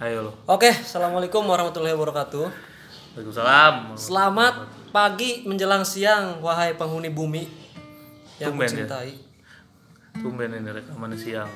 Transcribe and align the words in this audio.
Ayo 0.00 0.24
lo. 0.24 0.32
Oke, 0.48 0.72
assalamualaikum 0.72 1.44
warahmatullahi 1.44 1.92
wabarakatuh. 1.92 2.48
Waalaikumsalam. 3.12 3.92
Selamat 3.92 4.54
pagi 4.88 5.44
menjelang 5.44 5.84
siang, 5.84 6.40
wahai 6.40 6.72
penghuni 6.72 7.12
bumi 7.12 7.44
yang 8.40 8.56
Tumben 8.56 8.64
ya? 8.64 8.88
mencintai. 8.88 9.12
Tumben 10.16 10.48
ini 10.48 10.70
rekaman 10.72 11.12
siang. 11.12 11.48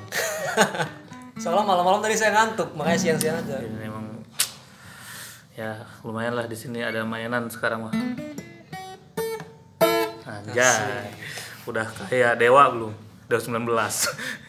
Soalnya 1.41 1.65
malam-malam 1.65 2.05
tadi 2.05 2.17
saya 2.17 2.37
ngantuk, 2.37 2.77
makanya 2.77 3.01
siang-siang 3.01 3.37
aja. 3.41 3.57
Ini 3.61 3.77
memang 3.89 4.05
ya 5.57 5.81
lumayan 6.05 6.37
lah 6.37 6.45
di 6.45 6.57
sini 6.57 6.85
ada 6.85 7.09
mainan 7.09 7.49
sekarang 7.49 7.89
mah. 7.89 7.95
Anjay. 10.29 11.09
Udah 11.65 11.89
kayak 12.13 12.37
dewa 12.37 12.69
belum? 12.69 12.93
Udah 13.27 13.41
19. 13.41 13.65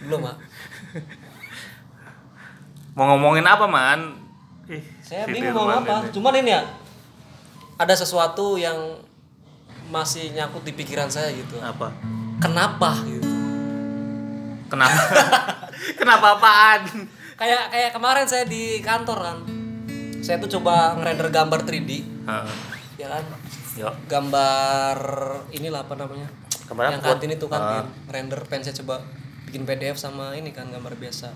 Belum, 0.05 0.19
Mak. 0.21 0.35
Mau 2.98 3.05
ngomongin 3.14 3.45
apa, 3.45 3.70
Man? 3.70 4.18
Ih, 4.66 4.81
Saya 5.05 5.30
si 5.30 5.38
bingung 5.38 5.53
mau 5.53 5.70
apa. 5.70 6.02
ini. 6.02 6.09
Cuman 6.09 6.34
ini 6.41 6.49
ya, 6.49 6.66
ada 7.77 7.94
sesuatu 7.94 8.58
yang 8.58 8.73
masih 9.94 10.34
nyangkut 10.34 10.66
di 10.66 10.73
pikiran 10.73 11.05
saya 11.05 11.30
gitu. 11.30 11.62
Apa? 11.62 11.94
Kenapa 12.41 12.98
gitu? 13.05 13.30
Kenapa? 14.68 15.02
Kenapa 16.02 16.41
apaan? 16.41 16.81
Kayak 17.38 17.70
kayak 17.70 17.91
kemarin 17.94 18.26
saya 18.26 18.49
di 18.49 18.81
kantor 18.81 19.20
kan. 19.21 19.38
Saya 20.26 20.41
tuh 20.41 20.57
coba 20.57 20.98
ngerender 20.98 21.29
gambar 21.29 21.70
3D, 21.70 22.02
Heeh. 22.26 22.55
ya 22.98 23.07
kan? 23.13 23.23
Yuk. 23.77 23.93
Gambar 24.09 24.98
inilah 25.54 25.85
apa 25.85 25.93
namanya? 25.93 26.27
Gambar 26.66 26.98
yang 26.98 27.02
kantin 27.05 27.29
itu 27.38 27.45
kantin. 27.45 27.85
Render 28.09 28.41
pen 28.49 28.66
saya 28.66 28.73
coba 28.82 29.05
bikin 29.45 29.70
PDF 29.70 30.02
sama 30.02 30.34
ini 30.34 30.49
kan 30.49 30.68
gambar 30.73 30.98
biasa. 30.98 31.29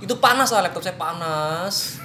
Itu 0.00 0.16
panas 0.16 0.48
lah 0.48 0.60
laptop 0.62 0.80
saya 0.80 0.96
panas. 0.96 2.00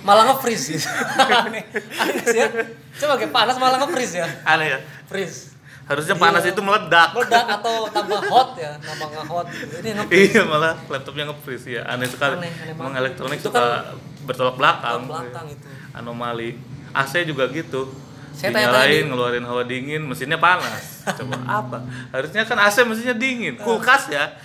Malah 0.00 0.28
nge-freeze 0.28 0.66
gitu. 0.70 0.88
aneh. 1.42 1.64
Aneh 1.94 2.12
nggak 2.14 2.26
sih 2.26 2.38
ya? 2.38 2.48
Coba 2.96 3.16
kayak 3.16 3.32
panas 3.32 3.56
malah 3.56 3.78
nge-freeze 3.78 4.14
ya. 4.16 4.26
Aneh 4.44 4.66
ya? 4.68 4.78
Freeze. 5.04 5.56
Harusnya 5.84 6.12
panas 6.14 6.44
itu 6.44 6.60
meledak. 6.60 7.12
Meledak 7.12 7.46
atau 7.50 7.88
tambah 7.88 8.20
hot 8.22 8.52
ya, 8.54 8.76
tambah 8.76 9.08
nge-hot 9.10 9.46
gitu. 9.50 9.74
Ini 9.78 9.88
nge 9.94 10.04
iya 10.12 10.42
malah 10.44 10.76
laptopnya 10.84 11.24
nge-freeze 11.26 11.66
ya 11.70 11.82
aneh 11.82 12.04
sekali 12.04 12.36
Aneh, 12.36 12.52
aneh 12.52 12.76
emang 12.76 12.92
elektronik 12.94 13.38
Itu 13.38 13.48
suka 13.48 13.56
kan 13.56 13.96
bertolak 14.22 14.54
belakang 14.54 15.08
belakang 15.08 15.46
itu. 15.48 15.64
anomali 15.90 16.60
AC 16.90 17.24
juga 17.24 17.48
gitu 17.48 17.88
Saya 18.30 18.52
dinyalain 18.52 19.00
di- 19.00 19.08
ngeluarin 19.08 19.40
hawa 19.42 19.64
dingin 19.64 20.04
mesinnya 20.04 20.36
panas 20.36 21.00
coba 21.08 21.40
apa 21.42 21.78
harusnya 22.10 22.44
kan 22.44 22.60
AC 22.60 22.84
mesinnya 22.84 23.16
dingin 23.16 23.56
kulkas 23.56 24.06
ya 24.08 24.36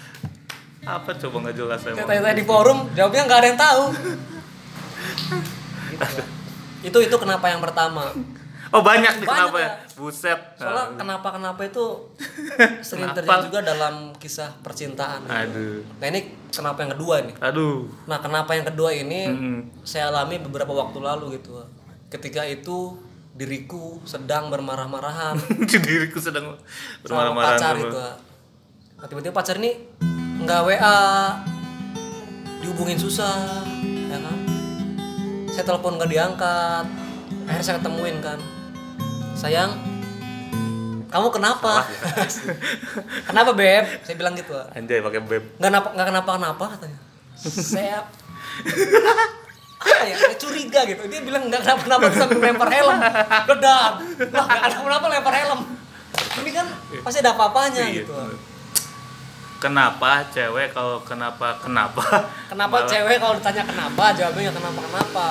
apa 0.83 1.15
coba 1.15 1.35
nggak 1.41 1.55
jelas 1.55 1.79
Saya 1.79 1.95
emang 1.95 2.05
tanya-tanya 2.05 2.35
di 2.35 2.45
forum, 2.45 2.79
jawabnya 2.91 3.21
nggak 3.23 3.39
ada 3.39 3.47
yang 3.47 3.59
tahu. 3.59 3.83
itu 6.83 6.97
itu 6.99 7.15
kenapa 7.15 7.47
yang 7.47 7.61
pertama. 7.61 8.11
oh 8.73 8.81
banyak 8.81 9.21
nih 9.21 9.27
kenapa 9.29 9.57
ya 9.59 9.71
buset 9.93 10.39
Soalnya 10.57 10.83
kenapa 10.99 11.27
kenapa 11.31 11.61
itu 11.61 12.09
sering 12.81 13.05
terjadi 13.13 13.45
juga 13.45 13.61
dalam 13.61 14.11
kisah 14.17 14.49
percintaan. 14.59 15.23
aduh 15.23 15.85
Nah 16.01 16.07
ini 16.09 16.19
kenapa 16.49 16.81
yang 16.81 16.91
kedua 16.91 17.21
ini? 17.21 17.33
aduh 17.37 17.85
Nah 18.03 18.17
kenapa 18.17 18.51
yang 18.51 18.65
kedua 18.65 18.89
ini 18.91 19.29
Mm-mm. 19.29 19.57
saya 19.85 20.09
alami 20.09 20.41
beberapa 20.41 20.73
waktu 20.73 20.97
lalu 20.99 21.37
gitu. 21.37 21.61
Ketika 22.09 22.43
itu 22.43 22.97
diriku 23.31 24.01
sedang 24.03 24.49
bermarah-marahan 24.49 25.37
diriku 25.85 26.17
sedang 26.17 26.57
sama 26.99 27.01
bermarah-marah 27.29 27.49
pacar 27.53 27.73
itu. 27.77 27.97
Nah, 28.93 29.05
tiba-tiba 29.05 29.33
pacar 29.33 29.55
ini 29.57 29.71
nggak 30.39 30.61
WA, 30.65 31.01
dihubungin 32.59 32.97
susah, 32.97 33.61
ya 34.09 34.17
kan? 34.17 34.37
Saya 35.49 35.63
telepon 35.63 35.99
nggak 35.99 36.09
diangkat, 36.09 36.85
akhirnya 37.45 37.65
saya 37.65 37.77
ketemuin 37.77 38.17
kan, 38.19 38.39
sayang, 39.37 39.71
kamu 41.07 41.27
kenapa? 41.29 41.85
kenapa 43.29 43.53
beb? 43.53 43.85
Saya 44.01 44.15
bilang 44.17 44.33
gitu, 44.33 44.57
anjay 44.73 44.97
pakai 44.99 45.21
beb. 45.21 45.43
Nggak 45.61 45.69
kenapa 45.69 45.87
nggak 45.93 46.07
kenapa 46.09 46.29
kenapa 46.41 46.65
katanya. 46.73 46.99
Saya 47.37 47.97
apa 49.83 50.03
ya? 50.07 50.15
Kayak 50.15 50.39
curiga 50.39 50.79
gitu. 50.87 51.01
Dia 51.05 51.21
bilang 51.21 51.51
nggak 51.51 51.61
kenapa 51.61 51.81
kenapa 51.85 52.03
terus 52.09 52.19
sampai 52.23 52.39
lempar 52.39 52.69
helm. 52.71 52.97
Lah 52.97 53.13
nggak 53.45 54.71
kenapa 54.73 54.81
kenapa 54.81 55.05
lempar 55.11 55.33
helm. 55.37 55.59
Ini 56.41 56.49
kan 56.49 56.67
pasti 57.05 57.21
ada 57.21 57.37
apa-apanya 57.37 57.83
Iya. 57.85 58.01
gitu 58.01 58.13
kenapa 59.63 60.27
cewek 60.27 60.75
kalau 60.75 60.99
kenapa 60.99 61.55
kenapa 61.57 62.03
Kenapa 62.51 62.75
Malah 62.75 62.89
cewek 62.91 63.17
kalau 63.17 63.39
ditanya 63.39 63.63
kenapa 63.63 64.03
jawabnya 64.11 64.51
kenapa 64.51 64.79
kenapa. 64.83 65.27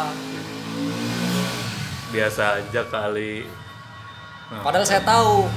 biasa 2.09 2.43
aja 2.59 2.82
kali 2.88 3.44
Nah, 4.48 4.60
Padahal 4.60 4.84
saya 4.84 5.00
tahu. 5.00 5.48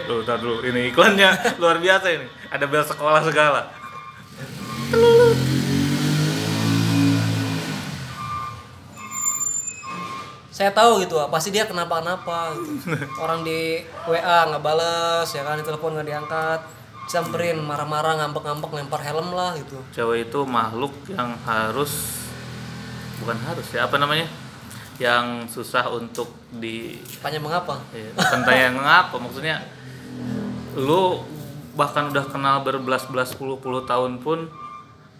Tuh, 0.00 0.22
tar 0.22 0.38
dulu. 0.38 0.62
Ini 0.62 0.94
iklannya 0.94 1.34
luar 1.60 1.82
biasa 1.82 2.06
ini. 2.14 2.30
Ada 2.46 2.62
bel 2.62 2.86
sekolah 2.86 3.26
segala. 3.26 3.66
Saya 10.60 10.76
tahu 10.76 11.00
gitu, 11.00 11.16
pasti 11.32 11.48
dia 11.48 11.64
kenapa 11.64 12.04
kenapa 12.04 12.52
gitu. 12.52 12.92
Orang 13.24 13.40
di 13.40 13.80
WA 14.04 14.44
nggak 14.44 14.60
bales, 14.60 15.24
ya 15.32 15.40
kan 15.40 15.56
di 15.56 15.64
telepon 15.64 15.96
nggak 15.96 16.04
diangkat, 16.04 16.60
samperin 17.08 17.64
marah-marah 17.64 18.20
ngambek-ngambek 18.20 18.68
lempar 18.68 19.00
helm 19.00 19.32
lah 19.32 19.56
gitu. 19.56 19.80
Cewek 19.96 20.28
itu 20.28 20.44
makhluk 20.44 20.92
yang 21.08 21.32
harus 21.48 22.20
bukan 23.24 23.40
harus 23.40 23.72
ya 23.72 23.88
apa 23.88 23.96
namanya? 23.96 24.28
Yang 25.00 25.48
susah 25.48 25.88
untuk 25.88 26.28
di 26.52 27.00
Tanya 27.24 27.40
mengapa? 27.40 27.80
ya, 27.96 28.12
bukan 28.12 28.40
tanya 28.44 28.68
ngapa 28.76 29.16
maksudnya 29.16 29.64
lu 30.76 31.24
bahkan 31.72 32.12
udah 32.12 32.28
kenal 32.28 32.60
berbelas-belas 32.60 33.32
puluh-puluh 33.32 33.88
tahun 33.88 34.20
pun 34.20 34.44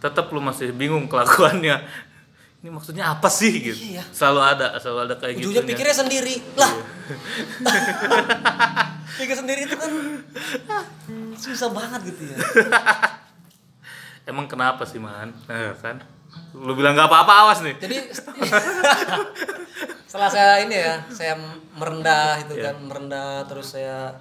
tetap 0.04 0.28
lu 0.36 0.44
masih 0.44 0.76
bingung 0.76 1.08
kelakuannya. 1.08 1.80
Ini 2.60 2.68
maksudnya 2.68 3.08
apa 3.08 3.32
sih 3.32 3.56
gitu? 3.56 3.96
Iya. 3.96 4.04
Selalu 4.12 4.40
ada, 4.44 4.66
selalu 4.76 5.00
ada 5.08 5.14
kayak 5.16 5.34
gitu. 5.40 5.48
Ujungnya 5.48 5.64
pikirnya 5.64 5.96
sendiri 5.96 6.36
lah. 6.60 6.72
Pikir 9.20 9.36
sendiri 9.36 9.60
itu 9.64 9.76
kan 9.80 9.90
susah 11.40 11.72
banget 11.72 12.12
gitu 12.12 12.22
ya. 12.28 12.36
Emang 14.30 14.44
kenapa 14.44 14.84
sih 14.84 15.00
man? 15.00 15.32
Nah, 15.48 15.72
kan? 15.80 16.04
Lu 16.52 16.76
bilang 16.76 16.92
gak 16.92 17.08
apa-apa 17.08 17.48
awas 17.48 17.64
nih. 17.64 17.80
Jadi 17.80 17.96
setelah 20.10 20.28
saya 20.28 20.60
ini 20.60 20.76
ya, 20.76 21.00
saya 21.08 21.34
merendah 21.74 22.44
itu 22.44 22.60
Iya. 22.60 22.64
kan, 22.70 22.76
merendah 22.84 23.48
terus 23.48 23.72
saya 23.72 24.20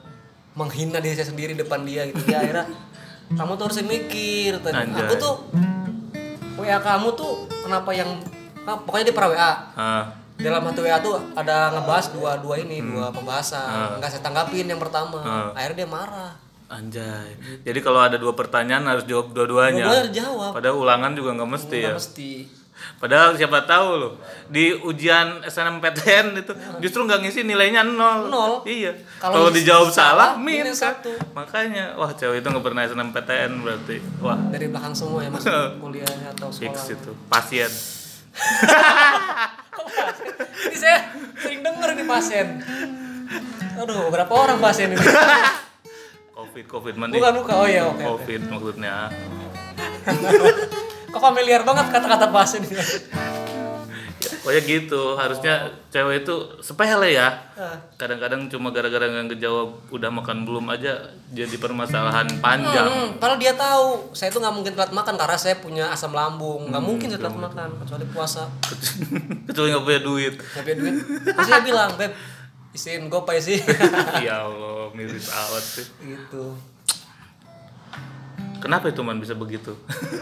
menghina 0.56 1.04
diri 1.04 1.14
saya 1.14 1.28
sendiri 1.28 1.60
depan 1.60 1.84
dia 1.84 2.08
gitu. 2.08 2.24
Ya 2.24 2.40
akhirnya 2.40 2.72
kamu 3.36 3.52
tuh 3.60 3.64
harus 3.68 3.84
mikir 3.84 4.64
tadi. 4.64 4.80
Anjay. 4.80 5.06
Aku 5.06 5.14
tuh 5.20 5.36
WA 6.60 6.78
kamu 6.78 7.08
tuh 7.14 7.34
kenapa 7.62 7.90
yang 7.92 8.10
ah, 8.64 8.78
pokoknya 8.78 9.10
dia 9.10 9.16
pernah 9.16 9.32
WA. 9.32 9.52
Ah, 9.74 10.04
Dalam 10.36 10.64
satu 10.64 10.82
WA 10.82 10.98
tuh 11.00 11.16
ada 11.34 11.74
ngebahas 11.74 12.06
dua 12.12 12.32
dua 12.40 12.56
ini, 12.58 12.80
dua 12.80 13.12
pembahasan. 13.12 13.60
Ah. 13.60 13.96
Enggak 13.96 14.14
saya 14.14 14.24
tanggapin 14.24 14.66
yang 14.66 14.80
pertama. 14.80 15.20
Ah. 15.20 15.52
Akhirnya 15.52 15.84
dia 15.84 15.90
marah. 15.90 16.32
anjay. 16.70 17.34
Jadi 17.66 17.80
kalau 17.82 17.98
ada 17.98 18.14
dua 18.16 18.38
pertanyaan 18.38 18.86
harus 18.86 19.02
jawab 19.04 19.34
dua-duanya. 19.34 19.90
Dua-duanya 19.90 20.02
harus 20.06 20.14
jawab. 20.14 20.52
Padahal 20.54 20.78
ulangan 20.78 21.12
juga 21.18 21.30
nggak 21.34 21.50
mesti 21.50 21.78
ya. 21.82 21.90
Nggak 21.90 21.98
mesti. 21.98 22.32
Padahal 23.00 23.32
siapa 23.40 23.64
tahu 23.64 23.90
loh 23.96 24.14
di 24.52 24.76
ujian 24.76 25.40
SNMPTN 25.48 26.26
itu 26.36 26.52
justru 26.84 27.08
nggak 27.08 27.24
ngisi 27.24 27.48
nilainya 27.48 27.88
nol. 27.88 28.28
Nol. 28.28 28.54
Iya. 28.68 28.92
Kalau 29.24 29.48
dijawab 29.48 29.88
salah, 29.88 30.36
salah, 30.36 30.42
min 30.42 30.68
minus 30.68 30.84
satu. 30.84 31.16
Makanya 31.32 31.96
wah 31.96 32.12
cewek 32.12 32.44
itu 32.44 32.48
nggak 32.52 32.66
pernah 32.66 32.84
SNMPTN 32.84 33.52
berarti. 33.64 33.98
Wah 34.20 34.40
Dari 34.52 34.68
belakang 34.68 34.92
semua 34.92 35.24
ya 35.24 35.30
masuk 35.32 35.54
kuliahnya 35.84 36.28
atau 36.36 36.50
fix 36.52 36.76
sekolah. 36.76 36.96
itu 37.00 37.12
pasien. 37.32 37.72
Ini 40.70 40.78
saya 40.78 40.98
sering 41.40 41.60
denger 41.64 41.90
nih 41.96 42.06
pasien. 42.08 42.48
Aduh, 43.80 44.12
berapa 44.12 44.34
orang 44.36 44.60
pasien 44.60 44.92
ini? 44.92 45.00
Covid 46.40 46.66
Covid 46.68 46.96
mending. 46.96 47.20
Bukan 47.20 47.34
bukan. 47.44 47.54
Oh 47.56 47.68
iya, 47.68 47.84
oke. 47.88 48.00
oke. 48.00 48.04
Covid 48.24 48.42
maksudnya. 48.48 48.96
Kok 51.10 51.22
familiar 51.22 51.62
banget 51.66 51.90
kata-kata 51.90 52.30
pasien 52.30 52.62
ini? 52.64 52.78
Pokoknya 54.40 54.62
gitu, 54.66 55.20
harusnya 55.20 55.68
cewek 55.92 56.24
itu 56.24 56.36
sepele 56.64 57.12
ya. 57.12 57.34
Kadang-kadang 58.00 58.48
cuma 58.48 58.72
gara-gara 58.72 59.06
nggak 59.06 59.36
ngejawab 59.36 59.92
udah 59.92 60.10
makan 60.10 60.48
belum 60.48 60.66
aja 60.72 61.12
jadi 61.30 61.56
permasalahan 61.60 62.26
panjang. 62.40 62.88
Hmm, 62.88 63.10
padahal 63.20 63.38
dia 63.38 63.54
tahu 63.54 64.10
saya 64.16 64.32
tuh 64.32 64.40
nggak 64.40 64.56
mungkin 64.56 64.74
telat 64.74 64.92
makan 64.96 65.16
karena 65.20 65.38
saya 65.38 65.60
punya 65.60 65.92
asam 65.92 66.16
lambung. 66.16 66.72
Nggak 66.72 66.84
mungkin 66.84 67.08
saya 67.12 67.20
telat 67.20 67.38
makan 67.38 67.70
kecuali 67.84 68.06
puasa. 68.10 68.48
Kecuali 69.50 69.68
nggak 69.76 69.86
punya 69.86 70.02
duit. 70.02 70.34
Nggak 70.40 70.64
punya 70.66 70.78
duit. 70.78 70.96
Dia 71.46 71.60
bilang, 71.62 71.90
beb, 72.00 72.12
isiin 72.74 73.06
gopay 73.12 73.38
sih. 73.44 73.60
ya 74.26 74.48
Allah, 74.48 74.90
miris 74.96 75.30
amat 75.30 75.64
sih. 75.64 75.86
gitu. 76.06 76.56
Kenapa 78.60 78.92
itu 78.92 79.02
man 79.02 79.18
bisa 79.18 79.34
begitu? 79.34 79.74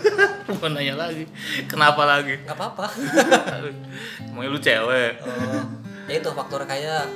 Mau 0.47 0.69
nanya 0.71 0.95
lagi. 0.95 1.27
Kenapa 1.67 2.07
lagi? 2.07 2.39
Nggak 2.45 2.55
apa-apa. 2.55 2.85
Mau 4.33 4.45
lu 4.45 4.57
cewek. 4.57 5.19
Oh, 5.21 5.63
ya 6.07 6.15
itu 6.17 6.29
faktor 6.31 6.63
kayak 6.63 7.09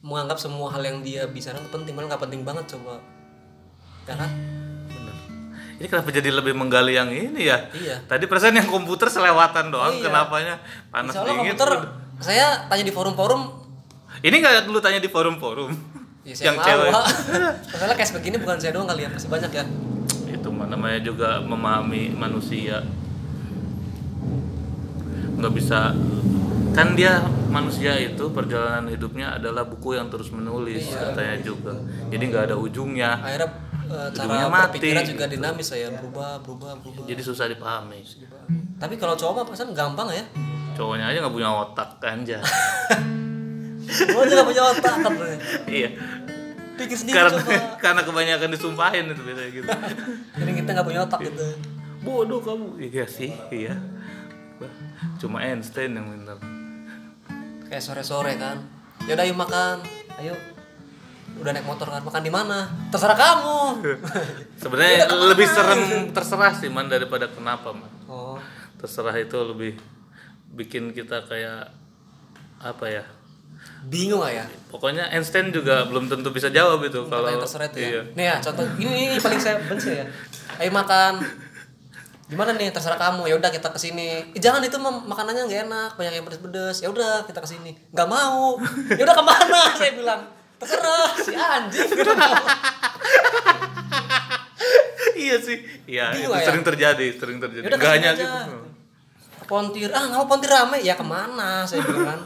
menganggap 0.00 0.38
semua 0.38 0.70
hal 0.70 0.80
yang 0.86 1.02
dia 1.02 1.26
bisa 1.26 1.50
itu 1.50 1.68
penting 1.74 1.92
malah 1.92 2.14
nggak 2.14 2.22
penting 2.28 2.46
banget 2.46 2.64
coba. 2.78 3.02
Ya 4.06 4.14
kan? 4.16 4.30
Bener. 4.88 5.16
ini 5.78 5.86
kenapa 5.90 6.08
jadi 6.14 6.30
lebih 6.32 6.54
menggali 6.54 6.94
yang 6.94 7.10
ini 7.10 7.50
ya? 7.50 7.68
Iya. 7.74 7.96
Tadi 8.06 8.24
persen 8.30 8.54
yang 8.54 8.70
komputer 8.70 9.10
selewatan 9.10 9.74
doang 9.74 9.98
Iya. 9.98 10.04
kenapanya? 10.06 10.54
Panas 10.94 11.12
soalnya 11.12 11.34
dingin. 11.42 11.54
komputer 11.54 11.70
saya 12.22 12.66
tanya 12.70 12.84
di 12.86 12.94
forum-forum. 12.94 13.42
Ini 14.22 14.34
nggak 14.38 14.66
dulu 14.66 14.78
tanya 14.78 14.98
di 15.02 15.10
forum-forum? 15.10 15.98
Ya 16.28 16.52
yang 16.52 16.60
mau 16.60 16.64
cewek 16.66 16.92
masalah 16.92 17.94
kayak 17.98 18.12
begini 18.20 18.36
bukan 18.36 18.60
saya 18.60 18.76
doang 18.76 18.84
kali 18.84 19.00
ya 19.00 19.08
pasti 19.08 19.32
banyak 19.32 19.48
ya 19.48 19.64
itu 20.50 20.66
namanya 20.66 21.00
juga 21.00 21.38
memahami 21.38 22.10
manusia. 22.10 22.80
Nggak 25.36 25.52
bisa. 25.54 25.92
Kan 26.72 26.94
dia 26.94 27.18
manusia 27.48 27.96
itu 27.96 28.30
perjalanan 28.30 28.86
hidupnya 28.86 29.34
adalah 29.34 29.64
buku 29.64 29.94
yang 29.94 30.06
terus 30.08 30.30
menulis 30.30 30.88
Iya. 30.88 31.10
katanya 31.10 31.36
juga. 31.42 31.74
Jadi 32.08 32.24
nggak 32.24 32.44
ada 32.48 32.56
ujungnya. 32.56 33.12
Akhirnya 33.18 33.50
Hidungnya 33.88 34.12
cara 34.12 34.48
mati. 34.48 34.76
berpikiran 34.78 35.04
juga 35.06 35.24
dinamis 35.26 35.66
saya 35.66 35.88
berubah 35.90 36.38
berubah 36.40 36.76
berubah. 36.78 37.04
Jadi 37.04 37.20
susah 37.20 37.46
dipahami. 37.46 38.00
Tapi 38.76 38.94
kalau 38.94 39.14
cowok 39.14 39.32
mah 39.34 39.46
pesan 39.48 39.72
gampang 39.72 40.08
ya. 40.10 40.24
Cowoknya 40.72 41.10
aja 41.10 41.18
nggak 41.20 41.34
punya 41.34 41.50
otak 41.50 41.90
kan 41.98 42.22
aja 42.22 42.38
Gua 43.88 44.22
juga 44.22 44.46
punya 44.46 44.62
otak 44.68 44.94
katanya. 45.02 45.38
iya 45.66 45.90
Pikir 46.78 46.96
sendiri 46.96 47.16
karena 47.18 47.30
coba. 47.34 47.52
karena 47.82 48.00
kebanyakan 48.06 48.48
disumpahin 48.54 49.04
itu 49.10 49.22
biasanya 49.26 49.50
gitu 49.50 49.68
Jadi 50.38 50.50
kita 50.62 50.68
nggak 50.72 50.86
punya 50.86 51.00
otak 51.02 51.20
gitu. 51.26 51.46
bodoh 52.06 52.38
kamu 52.38 52.78
iya 52.78 53.04
sih 53.10 53.34
iya 53.50 53.74
cuma 55.18 55.42
Einstein 55.42 55.98
yang 55.98 56.06
minta 56.06 56.38
Kayak 57.68 57.84
sore-sore 57.84 58.32
kan. 58.40 58.64
Ya 59.04 59.12
udah 59.12 59.28
ayo 59.28 59.36
makan. 59.36 59.84
Ayo. 60.16 60.32
Udah 61.36 61.52
naik 61.52 61.68
motor 61.68 61.92
kan. 61.92 62.00
Makan 62.00 62.24
di 62.24 62.32
mana? 62.32 62.64
Terserah 62.88 63.12
kamu. 63.12 63.60
sebenarnya 64.62 65.06
lebih 65.30 65.46
serem 65.46 66.10
terserah 66.10 66.52
sih 66.58 66.66
man 66.68 66.90
daripada 66.90 67.30
kenapa 67.30 67.70
man 67.70 67.90
oh. 68.10 68.36
terserah 68.82 69.14
itu 69.14 69.38
lebih 69.38 69.78
bikin 70.52 70.90
kita 70.90 71.22
kayak 71.24 71.70
apa 72.58 72.84
ya 72.90 73.04
Bingung 73.88 74.20
gak 74.20 74.34
ya? 74.34 74.46
pokoknya 74.68 75.08
Einstein 75.08 75.48
juga 75.48 75.88
belum 75.88 76.06
tentu 76.06 76.28
bisa 76.28 76.52
jawab 76.52 76.84
itu 76.84 77.00
Kalau 77.08 77.24
kalau 77.24 77.40
itu 77.40 77.78
ya. 77.80 77.88
iya. 77.88 78.02
Nih 78.12 78.24
ya, 78.28 78.36
contoh 78.38 78.64
ini, 78.76 78.92
ini 79.08 79.16
paling 79.16 79.40
saya 79.40 79.56
benci 79.64 79.96
ya. 79.96 80.04
Ayo 80.58 80.68
makan. 80.68 81.24
Gimana 82.28 82.52
nih? 82.52 82.68
Terserah 82.68 83.00
kamu. 83.00 83.24
Ya 83.24 83.40
udah 83.40 83.48
kita 83.48 83.72
ke 83.72 83.80
sini. 83.80 84.28
Eh, 84.28 84.36
jangan 84.36 84.60
itu 84.60 84.76
makanannya 84.76 85.48
nggak 85.48 85.60
enak, 85.64 85.90
banyak 85.96 86.12
yang 86.12 86.24
pedes-pedes. 86.28 86.84
Ya 86.84 86.92
udah 86.92 87.24
kita 87.24 87.40
ke 87.40 87.48
sini. 87.48 87.72
Nggak 87.88 88.04
mau. 88.04 88.60
Ya 88.92 89.02
udah 89.02 89.16
ke 89.16 89.24
mana? 89.24 89.60
saya 89.80 89.96
bilang. 89.96 90.20
Terserah 90.60 91.08
si 91.16 91.32
anjing. 91.32 91.88
iya 95.18 95.36
sih 95.42 95.58
iya 95.84 96.14
itu 96.14 96.30
ya? 96.30 96.46
sering 96.46 96.62
terjadi 96.62 97.06
sering 97.18 97.38
terjadi 97.42 97.64
Ya 97.66 97.74
nggak 97.74 97.92
hanya 97.98 98.10
aja. 98.14 98.22
gitu 98.22 98.58
Pontir, 99.48 99.88
ah 99.96 100.04
nggak 100.04 100.20
mau 100.20 100.28
pontir 100.28 100.52
rame, 100.52 100.76
ya 100.84 100.92
ke 100.92 101.00
mana? 101.00 101.64
Saya 101.64 101.80
bilang 101.80 102.04
kan, 102.04 102.20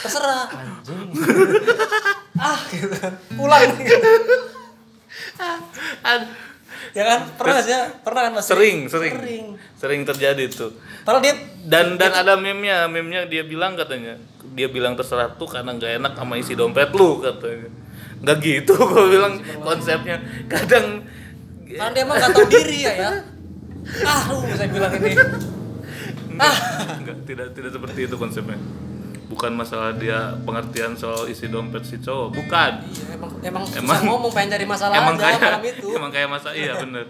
terserah. 0.00 0.48
Anjing. 0.48 1.12
ah 2.48 2.58
gitu 2.72 2.88
kan, 2.96 3.12
pulang. 3.36 3.60
Ad- 6.02 6.32
ya 6.96 7.04
kan, 7.04 7.20
pernah 7.36 7.56
aja, 7.60 7.78
pernah 8.00 8.20
kan 8.24 8.32
mas? 8.36 8.44
sering 8.48 8.88
sering 8.88 9.14
Sering. 9.16 9.46
sering 9.76 10.00
terjadi 10.02 10.44
tuh 10.50 10.72
Padahal 11.04 11.22
dia 11.24 11.34
dan 11.64 11.96
dan 11.96 12.12
ada 12.12 12.36
meme-nya 12.36 12.84
meme-nya 12.86 13.24
dia 13.24 13.46
bilang 13.46 13.78
katanya 13.78 14.18
dia 14.52 14.68
bilang 14.68 14.92
terserah 14.92 15.32
tuh 15.34 15.48
karena 15.48 15.72
nggak 15.72 16.02
enak 16.02 16.12
sama 16.14 16.34
isi 16.36 16.52
dompet 16.52 16.92
lu 16.92 17.22
katanya 17.22 17.70
nggak 18.22 18.36
gitu 18.38 18.74
gue 18.92 19.04
bilang 19.08 19.34
konsepnya 19.60 20.20
kadang 20.46 21.06
Karena 21.66 21.88
dia 21.90 22.02
emang 22.04 22.16
gak 22.20 22.30
tahu 22.36 22.46
diri 22.52 22.78
ya 22.84 22.92
ya. 22.92 23.10
Ah, 24.04 24.22
lu 24.28 24.44
saya 24.52 24.68
bilang 24.68 24.92
ini. 24.92 25.14
Enggak, 26.34 27.18
tidak 27.24 27.46
tidak 27.52 27.70
seperti 27.70 28.00
itu 28.04 28.16
konsepnya. 28.16 28.58
Bukan 29.26 29.52
masalah 29.52 29.96
dia 29.96 30.36
pengertian 30.40 30.92
soal 30.92 31.24
isi 31.24 31.48
dompet 31.48 31.80
si 31.82 31.96
cowok, 31.96 32.36
bukan. 32.36 32.72
iya 32.84 33.16
emang 33.16 33.30
emang, 33.40 33.64
Emang- 33.72 34.04
ngomong 34.04 34.28
pengen 34.30 34.52
cari 34.52 34.66
masalah 34.66 34.92
emang 34.94 35.16
aja 35.16 35.24
kayak 35.24 35.40
malam 35.40 35.64
itu. 35.64 35.88
emang 35.90 36.10
kayak 36.10 36.28
masa 36.28 36.48
iya 36.52 36.72
bener. 36.76 37.06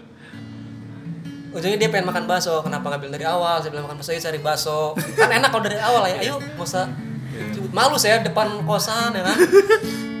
Ujungnya 1.51 1.77
dia 1.77 1.89
pengen 1.89 2.07
makan 2.07 2.25
bakso, 2.25 2.63
kenapa 2.63 2.89
nggak 2.89 2.99
bilang 2.99 3.13
dari 3.13 3.27
awal? 3.27 3.59
Saya 3.59 3.69
bilang 3.69 3.85
makan 3.85 3.99
bakso, 3.99 4.09
ya 4.09 4.21
cari 4.21 4.39
bakso. 4.39 4.79
Kan 5.13 5.29
enak 5.29 5.49
kalau 5.49 5.61
dari 5.61 5.77
awal 5.77 6.01
ya. 6.07 6.17
Ayo, 6.17 6.35
nggak 6.39 6.63
usah. 6.63 6.89
Malu 7.69 7.93
saya 7.95 8.21
depan 8.21 8.61
kosan 8.63 9.13
ya 9.13 9.21
kan. 9.21 9.37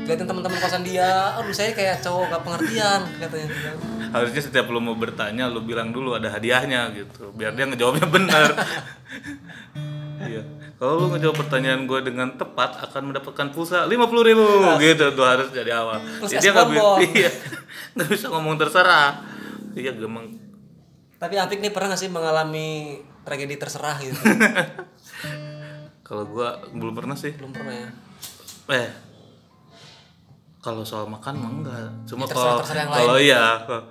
Liatin 0.03 0.27
teman-teman 0.27 0.59
kosan 0.59 0.83
dia, 0.83 1.31
aduh 1.39 1.55
saya 1.55 1.71
kayak 1.71 2.03
cowok 2.03 2.27
gak 2.27 2.43
pengertian 2.43 3.01
katanya. 3.23 3.47
Harusnya 4.11 4.41
setiap 4.43 4.67
lu 4.67 4.83
mau 4.83 4.99
bertanya 4.99 5.47
lu 5.47 5.63
bilang 5.63 5.95
dulu 5.95 6.19
ada 6.19 6.27
hadiahnya 6.27 6.91
gitu, 6.91 7.31
biar 7.31 7.55
dia 7.55 7.65
ngejawabnya 7.71 8.07
benar. 8.11 8.49
iya. 10.29 10.43
Kalau 10.75 10.99
lu 10.99 11.15
ngejawab 11.15 11.47
pertanyaan 11.47 11.87
gue 11.87 11.99
dengan 12.03 12.35
tepat 12.35 12.83
akan 12.83 13.15
mendapatkan 13.15 13.47
pulsa 13.55 13.87
lima 13.87 14.03
puluh 14.11 14.27
ribu 14.27 14.43
gitu 14.83 15.15
tuh 15.15 15.23
harus 15.23 15.47
jadi 15.55 15.79
awal. 15.79 16.03
Plus 16.19 16.35
Jadi 16.35 16.43
dia 16.43 16.51
nggak 16.51 16.69
bisa, 16.75 16.83
iya, 17.23 17.31
nggak 17.95 18.09
bisa 18.11 18.25
ngomong 18.27 18.59
terserah. 18.59 19.23
Iya, 19.71 19.95
gemeng. 19.95 20.35
Tapi 21.15 21.39
Apik 21.39 21.63
nih 21.63 21.71
pernah 21.71 21.95
gak 21.95 22.03
sih 22.03 22.11
mengalami 22.11 22.99
tragedi 23.23 23.55
terserah 23.55 23.95
gitu? 24.03 24.19
Kalau 26.07 26.27
gua 26.27 26.59
belum 26.75 26.91
pernah 26.91 27.15
sih. 27.15 27.31
Belum 27.31 27.55
pernah 27.55 27.71
ya. 27.71 27.89
Eh, 28.75 28.89
kalau 30.63 30.81
soal 30.81 31.05
makan 31.05 31.33
mah 31.35 31.51
enggak. 31.53 31.87
Cuma 32.07 32.23
Ya, 32.23 32.31
kalau 32.31 32.55
yang 32.71 32.87
kalau 32.87 33.17
iya, 33.19 33.43
kalau 33.61 33.83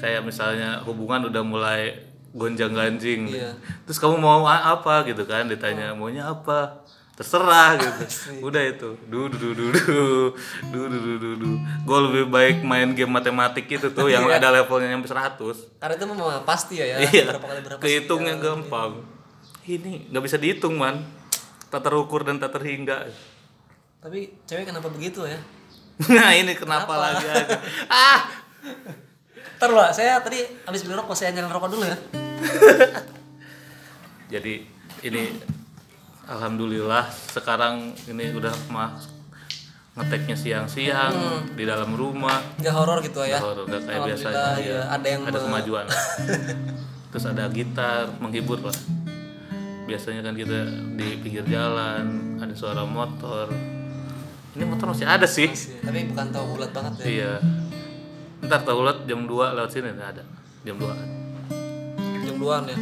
kayak 0.00 0.24
misalnya 0.24 0.80
hubungan 0.82 1.28
udah 1.28 1.44
mulai 1.44 1.92
gonjang 2.32 2.72
ganjing, 2.72 3.28
Iya. 3.28 3.52
terus 3.84 4.00
kamu 4.00 4.16
mau 4.16 4.42
apa 4.42 5.04
gitu 5.04 5.22
kan? 5.22 5.44
Ditanya 5.44 5.92
maunya 5.92 6.24
apa? 6.24 6.82
Terserah 7.14 7.78
gitu. 7.78 8.00
Udah 8.42 8.58
itu. 8.58 8.90
Du 9.06 9.30
du 9.30 9.54
du 9.54 9.70
du 9.70 9.70
du 9.70 10.02
du 10.66 10.80
du 10.82 10.98
du 10.98 11.14
du 11.14 11.30
du. 11.38 11.50
Gue 11.84 11.98
lebih 12.02 12.26
baik 12.26 12.56
main 12.60 12.90
game 12.90 13.06
matematik 13.08 13.70
itu 13.70 13.86
tuh 13.88 14.10
yang 14.10 14.26
ada 14.26 14.50
levelnya 14.50 14.90
sampai 14.90 15.38
100 15.38 15.78
Karena 15.78 15.94
itu 15.94 16.04
memang 16.08 16.42
pasti 16.42 16.74
ya 16.74 16.90
ya. 16.90 16.98
iya 17.06 17.30
Berapa 17.30 17.46
kali 17.46 17.60
berapa 17.62 17.78
kehitungnya 17.78 18.34
sekian. 18.34 18.66
gampang 18.66 18.92
ini 19.64 20.10
nggak 20.10 20.22
bisa 20.22 20.36
dihitung 20.36 20.74
man 20.74 21.06
tak 21.70 21.80
terukur 21.80 22.20
dan 22.20 22.36
tak 22.36 22.50
terhingga 22.50 23.06
Tapi 23.98 24.34
cewek 24.42 24.66
kenapa 24.66 24.90
begitu 24.90 25.22
ya? 25.22 25.38
nah 26.16 26.30
ini 26.34 26.52
kenapa, 26.58 26.90
lagi 26.98 27.26
aja? 27.26 27.56
Ah! 27.90 28.26
Ntar 29.54 29.70
loh, 29.70 29.86
saya 29.94 30.18
tadi 30.18 30.42
habis 30.66 30.82
beli 30.82 30.98
rokok, 30.98 31.14
saya 31.14 31.30
nyalain 31.30 31.54
rokok 31.54 31.70
dulu 31.70 31.84
ya. 31.86 31.96
jadi 34.34 34.66
ini 35.06 35.22
alhamdulillah 36.26 37.06
sekarang 37.30 37.94
ini 38.10 38.34
udah 38.34 38.50
mah 38.72 38.98
ngeteknya 39.94 40.34
siang-siang 40.34 41.14
di 41.54 41.62
dalam 41.62 41.94
rumah. 41.94 42.42
Nggak 42.58 42.74
horor 42.74 42.98
gitu 43.06 43.22
ya. 43.22 43.38
Nggak 43.38 43.46
horor, 43.46 43.64
nggak 43.70 43.82
kayak 43.86 44.00
biasanya 44.10 44.46
ya. 44.58 44.80
Ada 44.90 45.06
yang 45.06 45.22
ada 45.30 45.38
kemajuan. 45.38 45.86
Terus 47.14 47.24
ada 47.30 47.46
gitar 47.54 48.10
menghibur 48.18 48.58
lah. 48.58 48.74
Biasanya 49.86 50.26
kan 50.26 50.34
kita 50.34 50.66
di 50.98 51.22
pinggir 51.22 51.46
jalan 51.46 52.34
ada 52.42 52.54
suara 52.58 52.82
motor 52.82 53.73
ini 54.54 54.64
motor 54.64 54.86
masih 54.94 55.06
ada 55.06 55.26
sih 55.26 55.50
Tapi 55.82 56.10
bukan 56.10 56.30
tahu 56.30 56.44
bulat 56.54 56.70
banget 56.70 56.92
ya. 57.02 57.06
iya 57.06 57.32
ntar 58.44 58.60
tahu 58.60 58.84
liat 58.84 59.08
jam 59.08 59.24
2 59.24 59.56
lewat 59.56 59.70
sini 59.72 59.90
ada 59.96 60.22
jam 60.62 60.76
2 60.76 60.84
Jam 62.24 62.36
2 62.40 62.72
ya. 62.72 62.78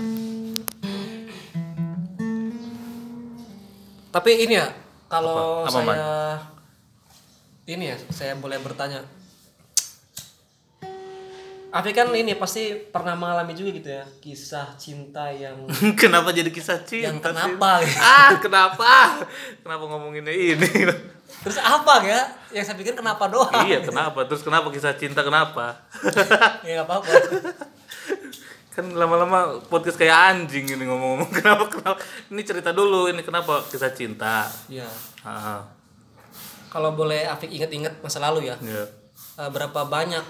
Tapi 4.12 4.44
ini 4.44 4.60
ya, 4.60 4.68
kalau? 5.08 5.64
Apa, 5.64 5.80
Man? 5.80 5.96
saya 5.96 6.12
ini 7.64 7.88
ya, 7.88 7.96
saya 8.12 8.36
boleh 8.36 8.60
bertanya. 8.60 9.00
Afi 11.72 11.96
kan 11.96 12.12
ini 12.12 12.36
pasti 12.36 12.76
pernah 12.92 13.16
mengalami 13.16 13.56
juga 13.56 13.72
gitu 13.72 13.88
ya, 13.88 14.04
kisah 14.20 14.76
cinta 14.76 15.32
yang 15.32 15.64
kenapa 16.00 16.28
jadi 16.28 16.52
kisah 16.52 16.84
cinta 16.84 17.08
yang 17.08 17.16
sih? 17.16 17.24
kenapa 17.24 17.80
gitu. 17.80 17.96
ah 18.04 18.30
kenapa 18.36 18.92
kenapa 19.64 19.84
ngomonginnya 19.88 20.36
ini 20.36 20.68
Terus 21.40 21.58
apa 21.58 22.04
ya? 22.04 22.20
Yang 22.52 22.64
saya 22.68 22.76
pikir 22.76 22.94
kenapa 22.94 23.24
doang? 23.32 23.64
iya 23.64 23.80
kenapa? 23.80 24.28
Terus 24.28 24.44
kenapa 24.44 24.68
kisah 24.68 24.94
cinta 24.94 25.24
kenapa? 25.24 25.74
Ya 26.66 26.82
nggak 26.82 26.86
apa-apa. 26.86 27.12
kan 28.72 28.88
lama-lama 28.96 29.60
podcast 29.68 30.00
kayak 30.00 30.16
anjing 30.32 30.64
ini 30.64 30.88
ngomong-ngomong. 30.88 31.28
Kenapa 31.36 31.68
kenapa? 31.68 32.00
Ini 32.32 32.40
cerita 32.40 32.72
dulu 32.72 33.04
ini 33.04 33.20
kenapa 33.20 33.60
kisah 33.68 33.92
cinta? 33.92 34.48
Iya. 34.64 34.88
ah 35.28 35.60
Kalau 36.72 36.96
boleh 36.96 37.28
Afik 37.28 37.52
inget-inget 37.52 38.00
masa 38.00 38.24
lalu 38.24 38.48
ya, 38.48 38.56
ya 38.64 38.88
eh, 39.44 39.50
berapa 39.52 39.84
banyak 39.84 40.24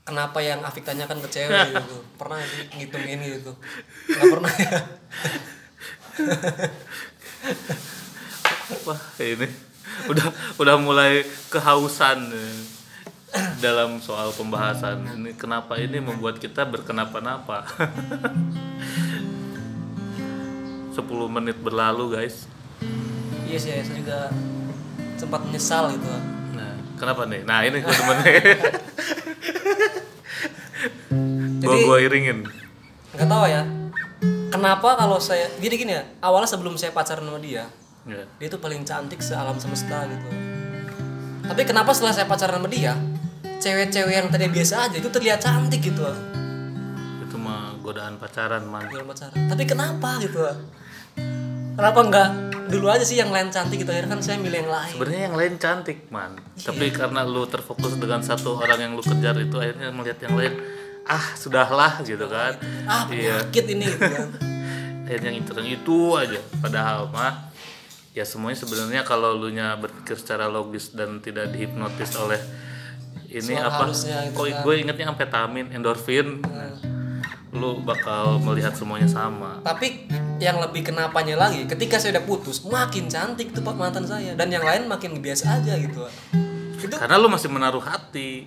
kenapa 0.00 0.40
yang 0.40 0.64
Afik 0.64 0.80
tanyakan 0.80 1.20
ke 1.20 1.28
cewek 1.28 1.60
gitu. 1.76 1.96
Pernah 2.16 2.40
ngitungin 2.72 3.20
gitu. 3.36 3.52
Nggak 4.16 4.26
pernah 4.32 4.52
ya. 4.56 4.80
Wah 8.88 9.00
ini 9.20 9.48
udah 10.06 10.26
udah 10.56 10.76
mulai 10.76 11.20
kehausan 11.48 12.30
eh, 12.30 12.58
dalam 13.58 13.98
soal 13.98 14.30
pembahasan 14.30 15.02
ini. 15.14 15.34
Kenapa 15.34 15.74
ini 15.74 15.98
membuat 15.98 16.36
kita 16.36 16.62
berkenapa-napa? 16.62 17.66
10 20.94 20.98
menit 21.28 21.58
berlalu 21.58 22.10
guys. 22.12 22.46
Iya 23.44 23.58
sih 23.58 23.70
saya 23.70 23.84
juga 23.88 24.18
sempat 25.14 25.40
menyesal 25.42 25.94
gitu. 25.94 26.06
Nah 26.52 26.74
kenapa 26.94 27.22
nih? 27.24 27.42
Nah 27.42 27.62
ini 27.62 27.78
gue 27.78 27.90
temen 27.90 28.16
Jadi- 31.58 31.84
gua 31.84 31.98
iringin. 31.98 32.46
nggak 33.08 33.26
tahu 33.26 33.44
ya 33.50 33.62
kenapa 34.48 34.94
kalau 34.94 35.18
saya 35.18 35.50
jadi 35.58 35.74
gini 35.74 35.90
ya 35.90 36.06
awalnya 36.20 36.46
sebelum 36.46 36.78
saya 36.78 36.94
pacaran 36.94 37.26
sama 37.26 37.40
dia 37.42 37.66
ya. 38.06 38.22
dia 38.38 38.48
tuh 38.52 38.60
paling 38.60 38.86
cantik 38.86 39.18
sealam 39.18 39.56
semesta 39.58 40.06
gitu. 40.06 40.28
Tapi 41.48 41.62
kenapa 41.64 41.96
setelah 41.96 42.12
saya 42.12 42.26
pacaran 42.28 42.60
sama 42.60 42.68
dia 42.68 42.92
cewek-cewek 43.58 44.14
yang 44.14 44.28
tadi 44.30 44.46
biasa 44.46 44.86
aja 44.86 44.96
itu 45.02 45.10
terlihat 45.10 45.42
cantik 45.42 45.82
gitu 45.82 46.06
itu 47.28 47.36
mah 47.36 47.76
godaan 47.84 48.16
pacaran 48.16 48.64
man. 48.64 48.88
Dalam 48.88 49.04
pacaran. 49.04 49.36
Tapi 49.36 49.62
kenapa 49.68 50.16
gitu 50.22 50.40
kenapa 51.78 51.98
nggak 52.10 52.28
dulu 52.72 52.90
aja 52.90 53.04
sih 53.04 53.20
yang 53.20 53.28
lain 53.28 53.52
cantik 53.52 53.84
gitu. 53.84 53.90
Akhirnya 53.92 54.16
kan 54.16 54.20
saya 54.24 54.40
milih 54.40 54.64
yang 54.64 54.72
lain. 54.72 54.92
Sebenarnya 54.96 55.22
yang 55.28 55.36
lain 55.36 55.54
cantik 55.60 55.98
man. 56.08 56.32
Tapi 56.56 56.86
karena 56.88 57.20
lu 57.28 57.44
terfokus 57.44 58.00
dengan 58.00 58.24
satu 58.24 58.56
orang 58.56 58.80
yang 58.80 58.92
lu 58.96 59.02
kejar 59.04 59.36
itu 59.38 59.56
akhirnya 59.60 59.92
melihat 59.92 60.18
yang 60.24 60.34
lain 60.40 60.54
ah 61.04 61.26
sudahlah 61.36 62.00
gitu 62.04 62.24
kan. 62.28 62.56
Ah 62.88 63.04
iya. 63.12 63.44
penyakit 63.44 63.64
ini 63.76 63.84
gitu 63.84 64.08
kan. 64.08 64.28
Akhirnya 65.08 65.32
yang 65.32 65.40
itu 65.40 65.50
yang 65.56 65.70
itu 65.72 65.98
aja. 66.20 66.40
Padahal 66.60 67.08
mah 67.08 67.47
ya 68.18 68.26
semuanya 68.26 68.58
sebenarnya 68.58 69.06
kalau 69.06 69.38
lu 69.38 69.54
nya 69.54 69.78
berpikir 69.78 70.18
secara 70.18 70.50
logis 70.50 70.90
dan 70.90 71.22
tidak 71.22 71.54
dihipnotis 71.54 72.18
oleh 72.18 72.42
ini 73.30 73.54
Suara 73.54 73.70
apa? 73.70 73.94
gitu 73.94 74.34
kok 74.34 74.44
kan. 74.50 74.62
gue 74.66 74.74
ingetnya 74.82 75.06
amfetamin 75.14 75.70
endorfin. 75.70 76.42
Lu 77.54 77.80
bakal 77.80 78.42
melihat 78.42 78.74
semuanya 78.74 79.06
sama. 79.08 79.62
Tapi 79.62 80.10
yang 80.42 80.58
lebih 80.58 80.90
kenapanya 80.90 81.48
lagi 81.48 81.64
ketika 81.64 81.96
saya 82.02 82.18
udah 82.18 82.24
putus 82.26 82.66
makin 82.66 83.06
cantik 83.06 83.54
tuh 83.54 83.62
pak 83.62 83.76
mantan 83.78 84.02
saya. 84.02 84.34
Dan 84.34 84.50
yang 84.50 84.66
lain 84.66 84.90
makin 84.90 85.22
biasa 85.22 85.62
aja 85.62 85.78
gitu 85.78 86.02
itu 86.78 86.94
karena 86.94 87.18
lu 87.18 87.26
masih 87.26 87.50
menaruh 87.50 87.82
hati 87.82 88.46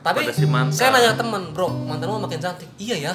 tapi 0.00 0.24
si 0.28 0.44
saya 0.70 0.88
nanya 0.90 1.12
temen 1.12 1.52
bro 1.52 1.68
mantan 1.68 2.08
lu 2.08 2.16
makin 2.18 2.38
cantik 2.38 2.68
iya 2.76 2.96
ya 3.02 3.14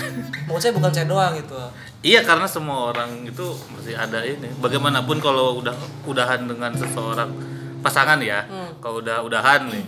mau 0.46 0.56
saya 0.56 0.70
bukan 0.70 0.90
saya 0.90 1.04
doang 1.04 1.34
gitu 1.34 1.56
Iya 2.00 2.22
karena 2.22 2.46
semua 2.46 2.94
orang 2.94 3.26
itu 3.26 3.42
masih 3.66 3.90
ada 3.92 4.22
ini. 4.22 4.46
Bagaimanapun 4.56 5.18
kalau 5.18 5.58
udah 5.58 5.74
udahan 6.06 6.46
dengan 6.46 6.70
seseorang 6.70 7.34
pasangan 7.82 8.22
ya, 8.22 8.46
Hmm. 8.46 8.78
kalau 8.78 9.02
udah 9.02 9.26
udahan 9.26 9.66
nih, 9.66 9.82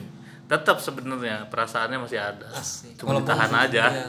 tetap 0.44 0.82
sebenarnya 0.82 1.46
perasaannya 1.46 1.94
masih 1.94 2.18
ada. 2.18 2.42
Asik. 2.50 2.98
Cuma 2.98 3.14
Walaupun- 3.14 3.22
ditahan 3.22 3.52
aja. 3.54 3.84
iya. 3.94 4.06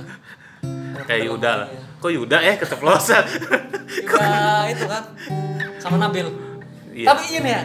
Kayak 1.05 1.22
Yuda 1.24 1.51
lah. 1.53 1.67
Kok 2.01 2.10
Yuda 2.10 2.38
eh 2.41 2.55
keceplosan. 2.58 3.24
Yuda 4.10 4.34
itu 4.67 4.86
kan 4.86 5.03
sama 5.77 6.01
Nabil 6.01 6.25
Iya. 6.89 7.05
tapi 7.05 7.24
ini 7.31 7.50
ya 7.51 7.62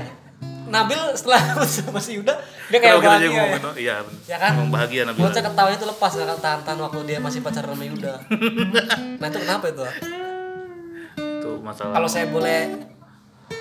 Nabil 0.65 0.97
setelah 1.13 1.41
sama 1.69 2.01
si 2.01 2.17
Yuda 2.17 2.35
dia 2.73 2.79
kayak 2.81 2.97
bahagia 2.99 3.21
ya. 3.21 3.29
ngomongin 3.29 3.61
itu? 3.61 3.71
Iya. 3.85 3.95
Ya 4.25 4.37
kan? 4.41 4.53
Emang 4.57 4.71
bahagia 4.73 5.03
Nabi. 5.05 5.19
Bocah 5.21 5.43
ketawanya 5.45 5.77
tuh 5.77 5.89
lepas 5.93 6.11
gak 6.15 6.29
tahan-tahan 6.41 6.79
waktu 6.81 6.99
dia 7.05 7.19
masih 7.21 7.41
pacaran 7.45 7.77
sama 7.77 7.85
Yuda. 7.85 8.13
nah 9.21 9.27
itu 9.29 9.39
kenapa 9.39 9.65
itu? 9.69 9.85
Itu 11.15 11.51
masalah. 11.61 11.93
Kalau 11.95 12.09
saya 12.09 12.27
boleh 12.27 12.59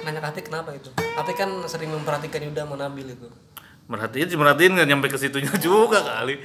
nanya 0.03 0.19
ke 0.19 0.27
Atik 0.31 0.45
kenapa 0.47 0.71
itu? 0.71 0.89
Atik 0.95 1.35
kan 1.35 1.49
sering 1.67 1.91
memperhatikan 1.91 2.39
Yuda 2.41 2.63
sama 2.63 2.75
Nabil 2.79 3.11
itu. 3.11 3.27
merhatiin 3.83 4.31
sih 4.31 4.39
merhatiin 4.39 4.79
nggak 4.79 4.87
nyampe 4.87 5.07
ke 5.11 5.19
situnya 5.19 5.51
juga 5.65 5.99
kali. 5.99 6.39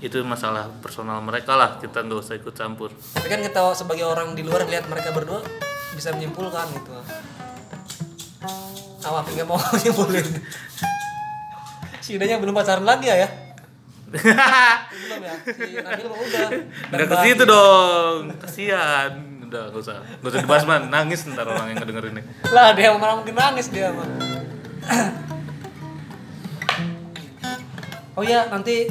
Itu 0.00 0.18
masalah 0.24 0.66
personal 0.80 1.20
mereka 1.20 1.54
lah, 1.54 1.78
kita 1.78 2.02
nggak 2.02 2.18
usah 2.18 2.34
ikut 2.34 2.56
campur. 2.56 2.90
Tapi 3.14 3.28
kan 3.28 3.38
kita 3.38 3.60
sebagai 3.76 4.02
orang 4.02 4.34
di 4.34 4.42
luar 4.42 4.66
lihat 4.66 4.88
mereka 4.88 5.14
berdua 5.14 5.44
bisa 5.92 6.10
menyimpulkan 6.10 6.66
gitu. 6.72 6.90
Awak 9.00 9.32
nggak 9.32 9.48
mau 9.48 9.56
nyimpulin. 9.82 10.26
Si 12.04 12.16
Yudanya 12.16 12.36
belum 12.36 12.52
pacaran 12.52 12.84
lagi 12.84 13.08
ya 13.08 13.16
ya? 13.16 13.28
belum 14.10 15.20
ya? 15.22 15.34
Si 15.46 15.70
Nabil 15.80 16.06
mah 16.10 16.18
udah. 16.18 16.48
Nggak 16.90 17.06
ke 17.08 17.16
situ 17.24 17.42
dong, 17.46 18.20
kasihan. 18.42 19.12
Udah 19.46 19.62
nggak 19.72 19.82
usah, 19.82 19.98
nggak 20.20 20.30
usah 20.30 20.40
dibahas 20.44 20.64
man, 20.68 20.82
nangis 20.92 21.26
ntar 21.26 21.46
orang 21.48 21.74
yang 21.74 21.78
ngedenger 21.82 22.04
ini. 22.12 22.22
Lah 22.52 22.70
dia 22.76 22.92
malah 22.94 23.16
mungkin 23.18 23.34
nangis 23.34 23.66
dia 23.72 23.88
mah. 23.90 24.06
oh 28.18 28.22
iya 28.26 28.50
nanti 28.50 28.84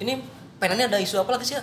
ini 0.00 0.24
penanya 0.58 0.90
ada 0.90 0.98
isu 0.98 1.22
apa 1.22 1.38
lagi 1.38 1.54
sih 1.54 1.56
ya? 1.60 1.62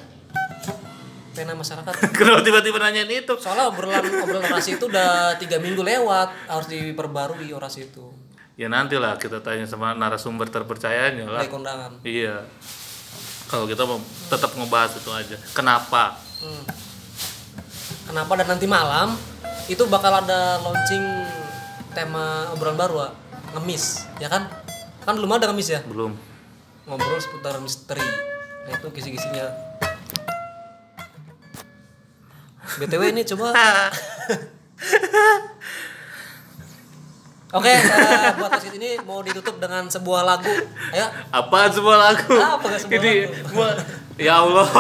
Pena 1.36 1.51
masyarakat. 1.51 1.94
Kenapa 2.18 2.39
tiba-tiba 2.42 2.80
nanyain 2.80 3.12
itu? 3.12 3.36
Soalnya 3.36 3.68
obrolan 3.68 4.08
obrolan 4.24 4.48
orasi 4.48 4.80
itu 4.80 4.88
udah 4.88 5.36
tiga 5.36 5.60
minggu 5.60 5.84
lewat 5.84 6.48
harus 6.48 6.68
diperbarui 6.72 7.51
orasi 7.51 7.92
itu. 7.92 8.08
Ya 8.56 8.72
nanti 8.72 8.96
lah 8.96 9.20
kita 9.20 9.44
tanya 9.44 9.68
sama 9.68 9.92
narasumber 9.92 10.48
terpercayanya 10.48 11.27
lah. 11.27 11.44
Kondangan. 11.51 12.00
Iya. 12.08 12.48
Kalau 13.46 13.68
kita 13.68 13.84
mau 13.84 14.00
tetap 14.32 14.56
ngebahas 14.56 14.96
itu 14.96 15.12
aja. 15.12 15.36
Kenapa? 15.51 16.15
Hmm. 16.39 16.63
Kenapa 18.08 18.32
dan 18.39 18.48
nanti 18.56 18.65
malam 18.65 19.13
itu 19.68 19.84
bakal 19.86 20.24
ada 20.24 20.63
launching 20.63 21.04
tema 21.92 22.48
obrolan 22.56 22.80
baru, 22.80 22.94
Wak. 23.01 23.12
ngemis, 23.56 24.08
ya 24.20 24.32
kan? 24.32 24.48
Kan 25.04 25.20
belum 25.20 25.32
ada 25.36 25.51
ngemis 25.51 25.70
ya? 25.70 25.82
Belum. 25.84 26.15
ngobrol 26.86 27.18
seputar 27.18 27.58
misteri 27.58 28.06
nah 28.65 28.77
itu 28.77 28.88
kisi-kisinya 28.94 29.46
btw 32.65 33.01
ini 33.10 33.22
coba 33.24 33.53
Oke, 37.55 37.72
eh, 37.72 37.79
buat 38.36 38.51
podcast 38.51 38.75
ini 38.75 39.00
mau 39.07 39.24
ditutup 39.24 39.63
dengan 39.63 39.88
sebuah 39.88 40.27
lagu. 40.27 40.51
Ayo, 40.91 41.07
Apaan 41.31 41.72
sebuah 41.72 41.98
lagu? 41.98 42.36
Apa 42.36 42.67
nggak 42.67 42.81
sebuah 42.84 43.00
Ini 43.00 43.13
lagu? 43.15 43.48
gua 43.55 43.69
ya 44.19 44.34
Allah. 44.43 44.67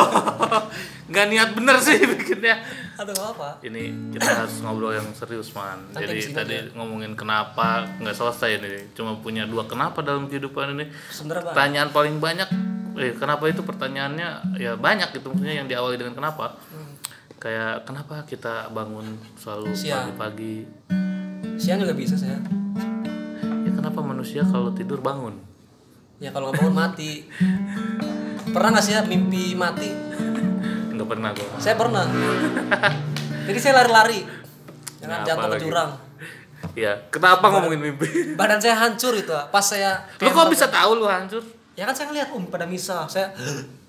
Nggak 1.05 1.25
niat 1.29 1.49
bener 1.53 1.77
sih 1.79 2.01
bikinnya. 2.01 2.65
aduh 2.97 3.13
apa? 3.13 3.61
Ini 3.61 4.11
kita 4.11 4.25
harus 4.25 4.57
ngobrol 4.59 4.91
yang 4.91 5.05
serius 5.13 5.53
man. 5.53 5.85
Nanti 5.93 6.25
Jadi 6.25 6.33
tadi 6.33 6.55
ngomongin 6.73 7.13
kenapa 7.13 7.85
nggak 8.01 8.11
selesai 8.11 8.57
ini. 8.57 8.89
Cuma 8.91 9.13
punya 9.21 9.45
dua 9.45 9.69
kenapa 9.69 10.01
dalam 10.01 10.25
kehidupan 10.25 10.73
ini. 10.75 10.89
Sebenarnya 11.13 11.45
Bang. 11.45 11.53
Pertanyaan 11.53 11.89
paling 11.93 12.15
banyak, 12.17 12.49
eh 12.97 13.13
kenapa 13.13 13.45
itu 13.47 13.61
pertanyaannya 13.61 14.57
ya 14.57 14.73
banyak 14.75 15.13
gitu 15.13 15.29
maksudnya 15.29 15.61
yang 15.61 15.69
diawali 15.69 15.95
dengan 15.95 16.17
kenapa. 16.17 16.57
Kayak 17.45 17.85
kenapa 17.85 18.25
kita 18.25 18.73
bangun 18.73 19.21
selalu 19.37 19.69
pagi-pagi? 19.77 20.65
Siang 21.61 21.77
juga 21.77 21.93
bisa 21.93 22.17
saya. 22.17 22.41
Ya 23.61 23.69
kenapa 23.69 24.01
manusia 24.01 24.41
kalau 24.41 24.73
tidur 24.73 24.97
bangun? 24.97 25.37
Ya 26.17 26.33
kalau 26.33 26.49
nggak 26.49 26.65
bangun 26.65 26.73
mati. 26.73 27.29
Pernah 28.49 28.73
nggak 28.73 28.85
sih 28.89 28.97
ya 28.97 29.05
mimpi 29.05 29.53
mati? 29.53 29.93
Nggak 30.89 31.05
pernah 31.05 31.37
gua. 31.37 31.61
Saya 31.61 31.77
pernah. 31.77 32.09
Jadi 33.45 33.59
saya 33.61 33.85
lari-lari. 33.85 34.25
Kan, 34.25 35.05
Kenapa 35.05 35.25
jatuh 35.29 35.49
ke 35.53 35.57
jurang. 35.61 35.91
Ya, 36.73 36.97
kenapa 37.13 37.45
ngomongin 37.53 37.93
mimpi? 37.93 38.33
Badan 38.33 38.57
saya 38.57 38.73
hancur 38.73 39.13
itu. 39.13 39.29
Pas 39.53 39.61
saya 39.61 40.01
Lu 40.17 40.33
kok 40.33 40.49
bisa 40.49 40.65
tahu 40.65 40.97
lu 40.97 41.05
hancur? 41.05 41.45
Ya 41.77 41.85
kan 41.85 41.93
saya 41.93 42.09
ngeliat 42.09 42.33
um 42.33 42.49
pada 42.49 42.65
misa, 42.65 43.05
saya 43.05 43.29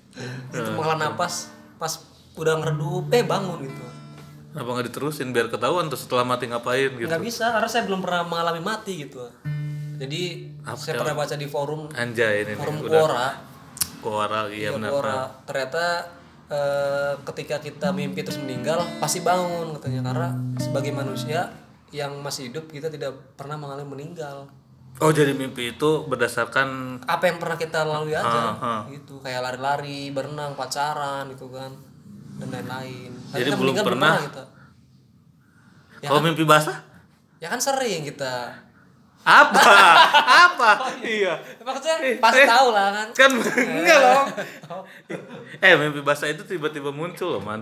itu 0.53 0.69
menghela 0.77 1.09
napas 1.09 1.49
pas 1.77 2.16
udah 2.37 2.53
ngeredup, 2.61 3.09
eh 3.11 3.25
bangun 3.25 3.59
gitu. 3.65 3.85
Kenapa 4.53 4.69
nggak 4.73 4.87
diterusin 4.89 5.29
biar 5.29 5.47
ketahuan 5.49 5.85
terus 5.85 6.05
setelah 6.05 6.25
mati 6.25 6.49
ngapain 6.49 6.89
gitu? 6.95 7.05
Nggak 7.05 7.21
bisa 7.21 7.53
karena 7.53 7.69
saya 7.69 7.83
belum 7.85 8.01
pernah 8.01 8.25
mengalami 8.25 8.61
mati 8.63 9.05
gitu. 9.05 9.21
Jadi 9.97 10.21
Apa 10.61 10.77
saya 10.77 10.93
ya? 10.93 10.99
pernah 11.01 11.15
baca 11.17 11.35
di 11.35 11.47
forum 11.49 11.81
Anjay 11.89 12.45
ini 12.45 12.53
forum 12.53 12.77
Quora, 12.81 13.29
Quora 13.97 14.41
iya 14.49 14.69
benar. 14.69 14.89
Quora 14.93 15.19
ternyata 15.41 16.05
eh, 16.49 17.13
ketika 17.25 17.57
kita 17.57 17.89
mimpi 17.89 18.21
terus 18.21 18.37
meninggal 18.37 18.81
pasti 18.97 19.25
bangun 19.25 19.73
katanya 19.77 20.13
karena 20.13 20.29
sebagai 20.57 20.93
manusia 20.93 21.49
yang 21.89 22.13
masih 22.21 22.53
hidup 22.53 22.69
kita 22.69 22.93
tidak 22.93 23.13
pernah 23.33 23.57
mengalami 23.57 23.97
meninggal. 23.97 24.45
Oh 24.97 25.13
jadi 25.13 25.33
mimpi 25.33 25.77
itu 25.77 26.09
berdasarkan 26.09 26.97
Apa 27.05 27.29
yang 27.29 27.37
pernah 27.37 27.53
kita 27.53 27.85
lalui 27.85 28.17
aja 28.17 28.57
Ah, 28.57 28.57
ah. 28.57 28.81
gitu 28.89 29.21
kayak 29.21 29.45
lari-lari, 29.45 30.09
berenang, 30.09 30.57
pacaran 30.57 31.29
gitu 31.29 31.53
kan 31.53 31.69
dan 32.37 32.47
lain-lain. 32.49 33.11
Jadi 33.29 33.49
kan 33.49 33.57
belum 33.57 33.75
pernah. 33.77 34.13
kita. 34.21 34.43
Ya 35.97 36.07
kalau 36.07 36.21
mimpi 36.21 36.43
basah? 36.43 36.77
Ya 37.37 37.47
kan 37.47 37.57
sering 37.57 38.05
kita. 38.05 38.65
apa 39.27 39.59
apa 40.47 40.87
iya 41.03 41.35
maksudnya 41.59 41.99
Eh, 41.99 42.15
pasti 42.15 42.41
eh. 42.41 42.47
tahu 42.47 42.71
lah 42.71 42.95
kan 42.95 43.07
kan 43.11 43.31
enggak 43.75 43.99
loh 43.99 44.23
eh 45.67 45.75
mimpi 45.75 45.99
basah 45.99 46.31
itu 46.31 46.47
tiba-tiba 46.47 46.95
muncul 46.95 47.35
loh 47.35 47.43
man 47.43 47.59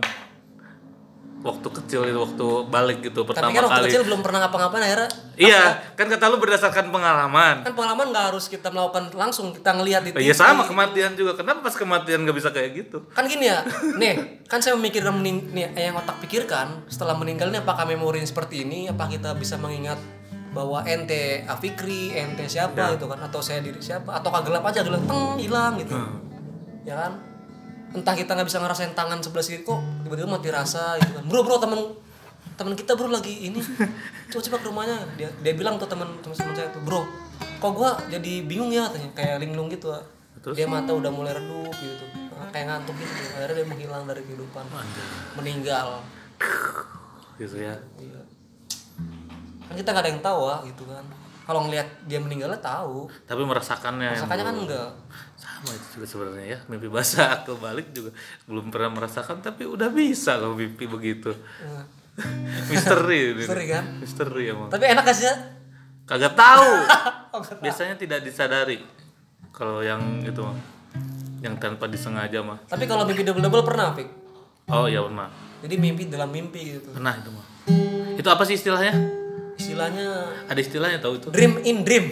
waktu 1.45 1.67
kecil 1.69 2.01
itu 2.09 2.17
waktu 2.17 2.47
balik 2.73 3.05
gitu 3.05 3.21
tapi 3.21 3.29
pertama 3.37 3.53
kan 3.53 3.63
waktu 3.69 3.77
kali. 3.77 3.89
kecil 3.93 4.03
belum 4.09 4.21
pernah 4.25 4.39
ngapa-ngapain 4.41 4.83
akhirnya. 4.89 5.09
Iya 5.37 5.61
kan 5.93 6.09
kata 6.09 6.25
lu 6.33 6.41
berdasarkan 6.41 6.89
pengalaman. 6.89 7.61
Kan 7.61 7.73
pengalaman 7.77 8.09
nggak 8.09 8.25
harus 8.33 8.49
kita 8.49 8.73
melakukan 8.73 9.13
langsung 9.13 9.53
kita 9.53 9.77
ngelihat 9.77 10.01
di 10.01 10.09
Iya 10.17 10.33
sama 10.33 10.65
kematian 10.65 11.13
juga. 11.13 11.37
Kenapa 11.37 11.61
pas 11.61 11.77
kematian 11.77 12.25
nggak 12.25 12.37
bisa 12.37 12.49
kayak 12.49 12.71
gitu? 12.73 12.97
kan 13.13 13.29
gini 13.29 13.45
ya 13.45 13.61
nih 14.01 14.43
kan 14.49 14.59
saya 14.59 14.73
memikirkan 14.79 15.13
mening 15.21 15.53
nih 15.53 15.69
yang 15.77 15.95
otak 15.99 16.17
pikirkan 16.25 16.83
setelah 16.89 17.13
meninggal 17.13 17.53
ini 17.53 17.61
apakah 17.61 17.85
memori 17.85 18.23
seperti 18.25 18.65
ini 18.65 18.89
apa 18.89 19.05
kita 19.05 19.37
bisa 19.37 19.61
mengingat 19.61 20.01
bahwa 20.55 20.81
ente 20.87 21.43
Afikri 21.45 22.15
ente 22.15 22.47
siapa 22.47 22.95
gitu 22.95 23.11
kan 23.11 23.19
atau 23.19 23.43
saya 23.43 23.59
diri 23.59 23.83
siapa 23.83 24.15
atau 24.15 24.31
gelap 24.31 24.63
aja 24.63 24.81
gelap 24.81 25.03
teng 25.03 25.35
hilang 25.37 25.75
gitu. 25.77 25.93
Ya 26.87 26.95
kan 26.95 27.34
entah 27.95 28.15
kita 28.15 28.35
nggak 28.35 28.47
bisa 28.47 28.59
ngerasain 28.59 28.91
tangan 28.91 29.23
sebelah 29.23 29.45
kiri 29.45 29.63
kok 29.63 29.79
tiba-tiba 30.03 30.27
mati 30.27 30.51
rasa 30.51 30.99
gitu 30.99 31.15
kan. 31.15 31.23
Bro 31.25 31.41
bro 31.47 31.55
temen 31.57 31.79
temen 32.59 32.73
kita 32.75 32.93
bro 32.93 33.07
lagi 33.07 33.47
ini. 33.47 33.59
Coba 34.31 34.41
coba 34.43 34.57
ke 34.59 34.65
rumahnya. 34.67 34.97
Dia 35.15 35.29
dia 35.39 35.53
bilang 35.55 35.79
tuh 35.79 35.87
temen 35.87 36.07
temen 36.19 36.35
saya 36.35 36.67
tuh 36.69 36.83
bro 36.83 37.07
kok 37.35 37.71
gua 37.71 37.97
jadi 38.11 38.43
bingung 38.43 38.69
ya 38.69 38.87
katanya 38.91 39.09
kayak 39.15 39.35
linglung 39.41 39.71
gitu 39.71 39.89
ah. 39.91 40.03
Terus? 40.43 40.61
dia 40.61 40.69
mata 40.69 40.93
udah 40.93 41.09
mulai 41.09 41.33
redup 41.33 41.73
gitu 41.73 42.05
Nah, 42.35 42.51
kayak 42.51 42.67
ngantuk 42.67 42.99
gitu. 42.99 43.15
Akhirnya 43.31 43.63
dia 43.63 43.67
menghilang 43.67 44.03
dari 44.03 44.21
kehidupan. 44.27 44.67
Meninggal. 45.39 46.03
Gitu 47.39 47.63
ya. 47.63 47.79
iya. 47.95 48.21
Kan 49.65 49.73
kita 49.79 49.89
nggak 49.95 50.03
ada 50.03 50.11
yang 50.11 50.21
tahu 50.21 50.41
ah 50.51 50.59
gitu 50.67 50.83
kan 50.85 51.24
kalau 51.45 51.69
ngelihat 51.69 51.87
dia 52.09 52.17
meninggalnya 52.17 52.57
tahu 52.57 53.05
Tapi 53.29 53.41
merasakannya 53.45 54.17
yang 54.17 54.25
makanya 54.25 54.45
kan 54.49 54.55
enggak 54.65 54.89
sama 55.37 55.69
itu 55.71 55.85
juga 55.99 56.05
sebenarnya 56.09 56.45
ya. 56.45 56.59
Mimpi 56.67 56.87
basah 56.89 57.27
aku 57.41 57.57
balik 57.61 57.93
juga 57.93 58.11
belum 58.49 58.73
pernah 58.73 58.97
merasakan 59.01 59.45
tapi 59.45 59.69
udah 59.69 59.89
bisa 59.93 60.41
kalau 60.41 60.57
mimpi 60.57 60.85
begitu. 60.89 61.31
Misteri 62.71 63.35
ini. 63.35 63.43
Misteri 63.43 63.65
kan? 63.67 63.85
Misteri 63.99 64.43
emang. 64.49 64.69
tapi 64.71 64.85
enak 64.87 65.05
ya? 65.13 65.35
Kagak 66.05 66.33
tahu. 66.37 66.69
Oh. 67.35 67.43
Biasanya 67.43 67.99
tidak 67.99 68.23
disadari. 68.23 68.79
Kalau 69.51 69.83
yang 69.83 70.23
itu 70.23 70.39
mah. 70.39 70.55
Yang 71.43 71.59
tanpa 71.59 71.91
disengaja 71.91 72.39
mah. 72.39 72.63
tapi 72.63 72.87
kalau 72.87 73.03
mimpi 73.03 73.27
double 73.27 73.43
double 73.43 73.59
pernah 73.59 73.91
Fik? 73.91 74.07
Oh 74.71 74.87
iya 74.87 75.03
pernah. 75.03 75.27
jadi 75.59 75.75
mimpi 75.75 76.07
dalam 76.07 76.31
mimpi 76.31 76.79
gitu 76.79 76.95
Pernah 76.95 77.19
itu 77.19 77.29
mah. 77.35 77.45
Itu 78.15 78.29
apa 78.31 78.47
sih 78.47 78.55
istilahnya? 78.55 78.95
Istilahnya 79.55 80.07
Ada 80.45 80.59
istilahnya 80.59 80.99
tahu 80.99 81.17
itu? 81.17 81.27
dream 81.31 81.59
in 81.63 81.83
dream 81.83 82.05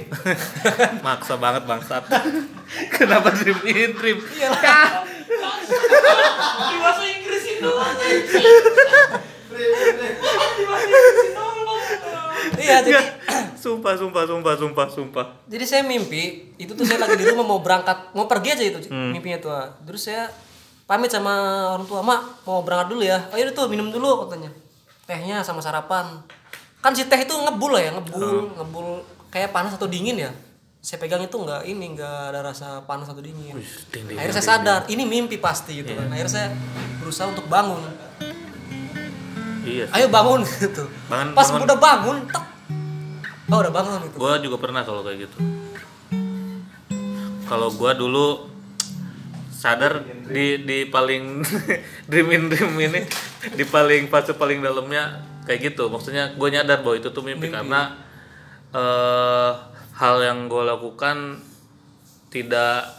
Maksa 1.05 1.35
banget 1.37 1.63
bangsat. 1.63 2.03
Kenapa 2.95 3.29
dream 3.35 3.59
in 3.67 3.91
dream? 3.93 4.17
Iya 4.33 4.49
di 6.53 6.75
bahasa 6.79 7.03
Inggris 7.05 7.43
itu 7.45 7.69
iya 12.59 12.77
jadi 12.83 13.01
sumpah, 13.59 13.95
sumpah, 13.95 14.23
sumpah, 14.27 14.53
sumpah, 14.59 14.87
sumpah. 14.91 15.25
jadi 15.47 15.63
saya 15.63 15.83
mimpi 15.83 16.53
itu 16.59 16.75
tuh 16.75 16.83
saya 16.83 16.99
lagi 16.99 17.15
di 17.15 17.25
rumah 17.27 17.45
mau 17.47 17.59
berangkat 17.63 18.11
mau 18.15 18.27
pergi 18.27 18.49
aja 18.55 18.63
itu 18.63 18.79
Hmm. 18.91 19.11
mimpinya 19.15 19.39
tuh 19.39 19.51
terus 19.87 20.03
saya 20.07 20.27
pamit 20.83 21.09
sama 21.09 21.31
orang 21.75 21.87
tua 21.87 22.03
mak 22.03 22.43
mau 22.43 22.61
berangkat 22.61 22.87
dulu 22.91 23.03
ya 23.03 23.19
oh 23.31 23.37
tuh 23.55 23.65
minum 23.71 23.87
dulu 23.89 24.27
katanya 24.27 24.51
tehnya 25.07 25.43
sama 25.43 25.59
sarapan 25.63 26.23
kan 26.83 26.91
si 26.91 27.07
teh 27.07 27.15
itu 27.17 27.31
ngebul 27.31 27.71
lah 27.71 27.81
ya 27.81 27.91
ngebul 27.93 28.19
Hmm. 28.19 28.47
ngebul 28.53 28.87
kayak 29.29 29.49
panas 29.49 29.73
atau 29.73 29.87
dingin 29.87 30.19
ya 30.19 30.31
saya 30.77 30.99
pegang 30.99 31.23
itu 31.23 31.31
nggak 31.33 31.63
ini 31.63 31.95
nggak 31.95 32.19
ada 32.29 32.43
rasa 32.43 32.83
panas 32.83 33.07
atau 33.07 33.23
dingin 33.23 33.55
Wih, 33.55 33.63
ding, 33.89 34.03
ding, 34.03 34.17
akhirnya 34.19 34.35
ding, 34.35 34.43
saya 34.43 34.59
sadar 34.59 34.79
ini 34.85 35.03
mimpi 35.03 35.39
pasti 35.39 35.79
gitu 35.79 35.89
Iya. 35.89 35.97
kan 35.97 36.07
akhirnya 36.11 36.33
saya 36.33 36.47
berusaha 36.99 37.27
untuk 37.29 37.47
bangun 37.47 37.79
Iya. 39.63 39.87
ayo 39.89 40.07
bangun 40.09 40.43
gitu 40.59 40.83
Bangun, 41.07 41.31
pas 41.31 41.47
bangun. 41.47 41.63
udah 41.63 41.77
bangun 41.79 42.17
tek 42.27 42.43
oh 43.47 43.59
udah 43.59 43.71
bangun 43.71 43.99
gitu 44.03 44.17
Gua 44.17 44.33
juga 44.37 44.57
pernah 44.57 44.81
kalau 44.81 45.01
kayak 45.01 45.23
gitu. 45.23 45.37
Kalau 47.43 47.69
gua 47.71 47.91
dulu 47.93 48.49
sadar 49.53 49.99
di 50.25 50.45
di 50.59 50.77
paling 50.85 51.39
dream 52.03 52.27
in 52.29 52.43
dream 52.47 52.71
ini 52.77 53.01
di 53.49 53.63
paling 53.63 54.07
fase 54.07 54.33
paling 54.33 54.59
dalamnya 54.59 55.21
kayak 55.45 55.73
gitu. 55.73 55.87
Maksudnya 55.91 56.35
gue 56.35 56.49
nyadar 56.49 56.81
bahwa 56.81 56.95
itu 56.97 57.09
tuh 57.11 57.23
mimpi, 57.23 57.51
karena 57.51 57.95
eh 58.73 59.51
hal 59.93 60.15
yang 60.25 60.49
gue 60.49 60.63
lakukan 60.65 61.37
tidak 62.33 62.89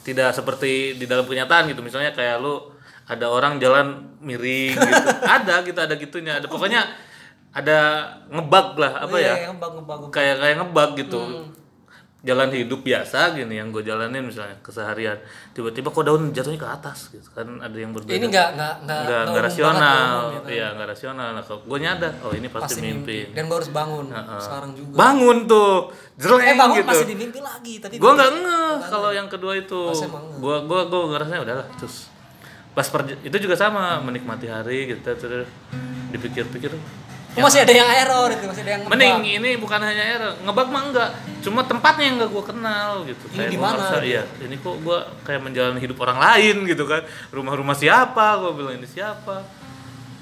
tidak 0.00 0.32
seperti 0.32 0.96
di 0.96 1.04
dalam 1.04 1.28
kenyataan 1.28 1.68
gitu. 1.68 1.84
Misalnya 1.84 2.16
kayak 2.16 2.40
lu 2.40 2.56
ada 3.04 3.26
orang 3.28 3.58
jalan 3.60 4.16
miring 4.22 4.78
gitu. 4.88 5.08
ada 5.26 5.54
gitu 5.66 5.78
ada 5.78 5.94
gitunya. 5.98 6.32
Ada 6.40 6.46
pokoknya 6.48 6.80
ada 7.50 7.78
ngebug 8.30 8.78
lah 8.78 9.04
apa 9.04 9.16
ya? 9.18 9.34
Iya, 9.34 9.46
ngebag 9.52 9.72
ngebag 9.82 10.00
kayak 10.14 10.36
kayak 10.40 10.56
ngebug 10.62 10.90
gitu 10.96 11.20
jalan 12.20 12.52
hidup 12.52 12.84
biasa 12.84 13.32
gini 13.32 13.56
yang 13.56 13.72
gue 13.72 13.80
jalanin 13.80 14.20
misalnya 14.20 14.60
keseharian. 14.60 15.16
Tiba-tiba 15.56 15.88
kok 15.88 16.04
daun 16.04 16.30
jatuhnya 16.36 16.60
ke 16.60 16.68
atas 16.68 17.08
gitu 17.08 17.24
kan. 17.32 17.48
Ada 17.64 17.76
yang 17.80 17.96
berbeda. 17.96 18.12
Ini 18.12 18.26
nggak 18.28 18.48
nggak 18.56 18.74
nggak 19.32 19.42
rasional. 19.44 20.16
ya 20.28 20.40
kan? 20.44 20.50
iya 20.52 20.66
nggak 20.76 20.88
rasional. 20.92 21.28
Nah, 21.32 21.42
gue 21.44 21.78
nyadar 21.80 22.12
oh 22.20 22.32
ini 22.36 22.48
pasti, 22.52 22.64
pasti 22.76 22.80
mimpi, 22.84 23.16
mimpi 23.24 23.34
dan 23.36 23.42
gue 23.48 23.56
harus 23.56 23.72
bangun 23.72 24.06
sekarang 24.36 24.70
juga. 24.76 24.94
Bangun 25.00 25.36
tuh. 25.48 25.74
Jelek 26.20 26.42
eh 26.44 26.54
bangun 26.60 26.76
gitu. 26.84 26.98
di 27.08 27.16
mimpi 27.16 27.40
lagi. 27.40 27.74
Tadi 27.80 27.94
gue 27.96 28.10
nggak 28.12 28.30
ngeh 28.36 28.76
kalau 28.92 29.10
yang 29.16 29.28
kedua 29.32 29.52
itu. 29.56 29.80
Gue 30.36 30.56
gue 30.68 30.80
gue 30.92 31.00
ngerasanya 31.16 31.40
udahlah 31.40 31.66
terus 31.80 32.12
pas 32.70 32.86
perj- 32.86 33.18
itu 33.26 33.36
juga 33.42 33.58
sama 33.58 33.98
menikmati 33.98 34.46
hari 34.46 34.94
gitu 34.94 35.10
terus 35.18 35.50
dipikir-pikir 36.14 36.70
Oh, 37.30 37.40
masih 37.40 37.60
ada 37.60 37.70
yang 37.70 37.86
error 37.86 38.28
itu 38.28 38.42
masih 38.42 38.62
ada 38.62 38.70
yang 38.72 38.80
ngebug. 38.82 38.92
Mending 38.92 39.18
ini 39.22 39.50
bukan 39.54 39.78
hanya 39.78 40.04
error, 40.08 40.32
ngebug 40.40 40.68
mah 40.68 40.82
enggak. 40.84 41.10
Cuma 41.40 41.62
tempatnya 41.62 42.04
yang 42.04 42.16
enggak 42.16 42.30
gua 42.30 42.44
kenal 42.44 42.90
gitu. 43.04 43.24
Ini 43.28 43.36
Kayak 43.36 43.48
di 43.48 43.58
mana? 43.58 43.84
Iya, 44.00 44.22
ini 44.40 44.54
kok 44.56 44.76
gua 44.80 44.98
kayak 45.22 45.40
menjalani 45.40 45.78
hidup 45.78 45.98
orang 45.98 46.18
lain 46.18 46.56
gitu 46.64 46.84
kan. 46.84 47.00
Rumah-rumah 47.28 47.72
siapa? 47.72 48.34
Gua 48.36 48.50
bilang 48.52 48.74
ini 48.74 48.84
siapa? 48.84 49.46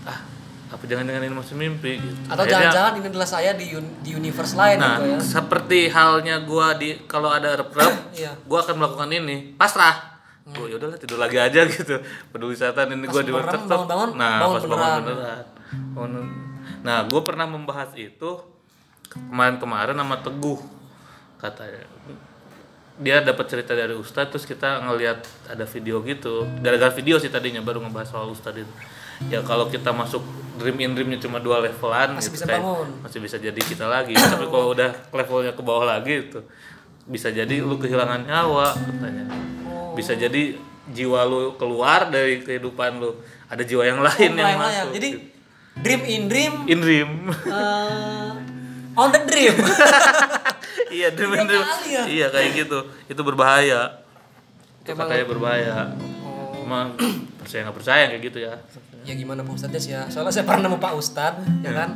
Ah, 0.05 0.21
apa 0.69 0.85
jangan-jangan 0.85 1.23
ini 1.23 1.33
masih 1.35 1.55
mimpi 1.55 1.97
gitu. 1.97 2.17
atau 2.29 2.45
jangan-jangan 2.45 2.93
ini 2.95 3.07
adalah 3.09 3.25
saya 3.27 3.51
di 3.53 3.73
un- 3.73 3.97
di 3.99 4.13
universe 4.13 4.53
lain 4.53 4.77
Nah, 4.77 4.89
gitu 4.95 5.05
ya 5.07 5.19
seperti 5.19 5.79
halnya 5.89 6.37
gua 6.41 6.73
di 6.73 6.93
kalau 7.03 7.29
ada 7.31 7.57
rep-rep, 7.57 7.89
Iya. 8.21 8.37
gua 8.43 8.61
akan 8.63 8.75
melakukan 8.77 9.09
ini. 9.11 9.37
Pasrah. 9.55 10.21
Gua 10.47 10.65
yaudahlah 10.67 10.97
tidur 10.97 11.17
lagi 11.17 11.37
aja 11.37 11.65
gitu. 11.73 11.97
Peduli 12.29 12.53
setan 12.53 12.89
ini 12.91 13.05
gua 13.05 13.21
di 13.23 13.33
merem, 13.33 13.49
tetep. 13.49 13.65
bangun-bangun, 13.67 14.11
Nah, 14.13 14.37
bangun 14.39 14.55
pas 14.55 14.61
bangun 14.63 14.77
beneran. 14.77 15.01
beneran. 15.03 15.45
Bangun- 15.93 16.48
Nah, 16.83 17.07
gue 17.07 17.21
pernah 17.27 17.47
membahas 17.47 17.91
itu 17.99 18.39
kemarin-kemarin 19.11 19.97
sama 19.97 20.17
Teguh. 20.21 20.61
Katanya 21.39 21.87
dia 22.99 23.23
dapat 23.23 23.47
cerita 23.47 23.79
dari 23.79 23.95
Ustadz 23.95 24.35
terus 24.35 24.45
kita 24.45 24.83
ngelihat 24.83 25.23
ada 25.47 25.63
video 25.63 26.03
gitu. 26.03 26.43
Gara-gara 26.59 26.91
video 26.91 27.23
sih 27.23 27.31
tadinya 27.31 27.63
baru 27.63 27.79
ngebahas 27.87 28.11
soal 28.11 28.27
Ustadz 28.35 28.67
itu. 28.67 28.75
Ya 29.31 29.43
kalau 29.43 29.71
kita 29.71 29.91
masuk 29.95 30.23
dream 30.59 30.79
in 30.83 30.95
dreamnya 30.95 31.19
cuma 31.23 31.39
dua 31.43 31.63
levelan 31.63 32.15
Masih 32.19 32.35
gitu, 32.35 32.43
bisa 32.43 32.47
bangun. 32.47 32.87
masih 33.03 33.19
bisa 33.23 33.37
jadi 33.39 33.59
kita 33.59 33.87
lagi. 33.87 34.15
Tapi 34.15 34.47
kalau 34.51 34.75
udah 34.75 34.91
levelnya 35.15 35.55
ke 35.55 35.63
bawah 35.63 35.87
lagi 35.87 36.27
itu 36.27 36.43
bisa 37.09 37.31
jadi 37.33 37.63
lu 37.63 37.79
kehilangan 37.79 38.27
nyawa 38.27 38.75
katanya. 38.75 39.25
Bisa 39.95 40.19
jadi 40.19 40.59
jiwa 40.91 41.23
lu 41.27 41.55
keluar 41.55 42.11
dari 42.11 42.43
kehidupan 42.43 42.99
lu. 42.99 43.15
Ada 43.47 43.63
jiwa 43.63 43.83
yang 43.87 44.03
lain 44.03 44.31
yang 44.35 44.59
Mulai-mulai 44.59 44.75
ya. 44.75 44.83
masuk 44.83 44.91
jadi 44.99 45.11
dream 45.83 46.03
in 46.05 46.23
dream. 46.27 46.53
In 46.67 46.79
dream. 46.81 47.11
Eh, 47.47 48.31
on 48.95 49.09
the 49.11 49.21
dream. 49.25 49.55
Iya 50.89 51.13
dream 51.13 51.37
in 51.37 51.45
dream. 51.45 51.67
ya. 51.85 52.03
iya 52.09 52.27
kayak 52.33 52.65
gitu. 52.65 52.79
Itu 53.05 53.21
berbahaya. 53.21 54.01
Itu 54.81 54.97
Emang- 54.97 55.05
katanya 55.05 55.27
berbahaya. 55.29 55.77
Oh. 56.25 56.65
cuma 56.65 56.97
percaya 57.37 57.61
nggak 57.69 57.77
percaya 57.77 58.05
kayak 58.09 58.23
gitu 58.25 58.39
ya. 58.41 58.55
Ya 59.05 59.13
gimana 59.13 59.45
Pak 59.45 59.53
Ustadznya 59.53 59.81
sih 59.81 59.93
ya? 59.93 60.03
Soalnya 60.09 60.33
saya 60.33 60.45
pernah 60.49 60.69
nemu 60.69 60.81
Pak 60.81 60.95
Ustadz 60.97 61.45
ya 61.61 61.73
kan? 61.77 61.91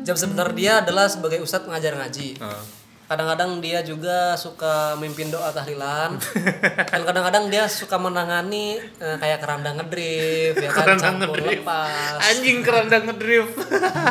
Jam 0.00 0.16
sebentar 0.16 0.48
dia 0.56 0.80
adalah 0.80 1.12
sebagai 1.12 1.44
Ustadz 1.44 1.68
mengajar 1.68 1.92
ngaji. 1.96 2.40
Nah, 2.40 2.60
kadang-kadang 3.08 3.64
dia 3.64 3.80
juga 3.80 4.36
suka 4.36 4.72
mimpin 4.94 5.28
doa 5.28 5.48
tahlilan 5.48 6.20
dan 6.92 7.00
kadang-kadang 7.02 7.48
dia 7.48 7.64
suka 7.64 7.96
menangani 7.96 8.76
eh, 8.94 9.16
kayak 9.16 9.40
keranda 9.40 9.72
ngedrift 9.72 10.56
ya 10.58 10.68
kan 10.68 10.84
Keranda 10.84 11.02
campur 11.02 11.32
ngedrift. 11.34 11.64
lepas 11.64 12.16
anjing 12.22 12.58
keranda 12.60 12.96
ngedrift 13.00 13.54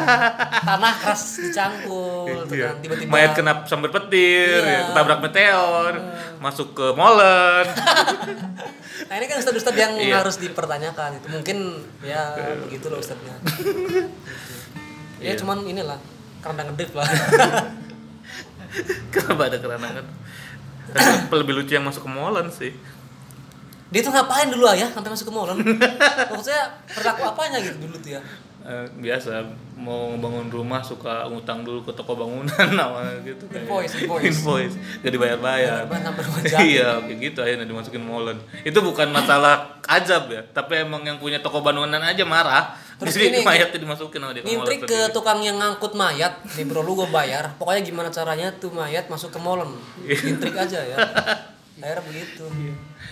tanah 0.68 0.94
keras 0.98 1.24
dicangkul 1.40 2.42
tuh 2.44 2.56
Iya. 2.58 2.68
kan 2.68 2.76
tiba-tiba 2.82 3.10
mayat 3.12 3.32
kena 3.32 3.54
sambar 3.64 3.94
petir 3.94 4.60
Iya. 4.60 4.74
ya, 4.74 4.82
ketabrak 4.90 5.20
meteor 5.22 5.94
masuk 6.40 6.68
ke 6.74 6.86
molen 6.92 7.66
nah 9.08 9.16
ini 9.16 9.26
kan 9.26 9.38
ustadz-ustadz 9.38 9.78
yang 9.78 9.94
Iya. 9.94 10.26
harus 10.26 10.42
dipertanyakan 10.42 11.22
itu 11.22 11.28
mungkin 11.30 11.58
ya 12.02 12.34
begitu 12.66 12.90
loh 12.90 12.98
ustadznya 12.98 13.38
ya 15.22 15.30
Iya. 15.30 15.34
cuman 15.38 15.62
inilah 15.64 16.02
keranda 16.42 16.66
ngedrift 16.66 16.98
lah 16.98 17.06
Kenapa 19.14 19.50
ada 19.52 19.58
keranangan? 19.58 20.06
Tapi 20.94 21.36
lebih 21.44 21.54
lucu 21.64 21.72
yang 21.76 21.86
masuk 21.86 22.08
ke 22.08 22.12
molen 22.12 22.48
sih. 22.48 22.72
Dia 23.88 24.04
tuh 24.04 24.12
ngapain 24.12 24.52
dulu 24.52 24.68
ayah 24.68 24.92
sampai 24.92 25.12
masuk 25.12 25.32
ke 25.32 25.34
molen? 25.34 25.58
Maksudnya 26.32 26.64
perilaku 26.92 27.24
apanya 27.24 27.58
gitu 27.64 27.78
dulu 27.88 27.96
tuh 28.00 28.20
ya? 28.20 28.22
Eh, 28.68 28.84
biasa 29.00 29.48
mau 29.80 30.12
ngebangun 30.12 30.52
rumah 30.52 30.84
suka 30.84 31.24
ngutang 31.32 31.64
dulu 31.64 31.88
ke 31.88 31.92
toko 31.96 32.20
bangunan 32.20 32.68
nama 32.76 33.00
gitu 33.24 33.48
kayak 33.48 33.64
Invoice, 33.64 33.96
invoice. 34.04 34.28
invoice 34.28 34.76
gak 35.00 35.14
dibayar 35.16 35.40
bayar 35.40 35.88
iya 36.68 37.00
kayak 37.00 37.16
gitu 37.32 37.40
akhirnya 37.48 37.64
dimasukin 37.64 38.04
molen 38.04 38.36
itu 38.68 38.76
bukan 38.84 39.08
masalah 39.08 39.72
ajab 39.96 40.28
ya 40.28 40.44
tapi 40.52 40.84
emang 40.84 41.00
yang 41.08 41.16
punya 41.16 41.40
toko 41.40 41.64
bangunan 41.64 42.04
aja 42.04 42.28
marah 42.28 42.76
Terus 42.98 43.14
jadi 43.14 43.30
ini, 43.30 43.40
mayatnya 43.42 43.78
dimasukin 43.78 44.18
sama 44.18 44.34
dia 44.34 44.42
Ngintrik 44.42 44.80
ke 44.82 44.90
sendiri. 44.90 45.14
tukang 45.14 45.40
yang 45.40 45.58
ngangkut 45.58 45.94
mayat, 45.94 46.34
nih 46.50 46.66
bro 46.66 46.82
lu 46.82 46.98
gue 46.98 47.06
bayar. 47.08 47.54
Pokoknya 47.56 47.86
gimana 47.86 48.10
caranya 48.10 48.50
tuh 48.52 48.74
mayat 48.74 49.06
masuk 49.06 49.30
ke 49.30 49.38
molen. 49.38 49.70
Ngintrik 50.02 50.58
aja 50.58 50.82
ya. 50.82 50.98
Akhirnya 51.78 52.02
begitu. 52.04 52.46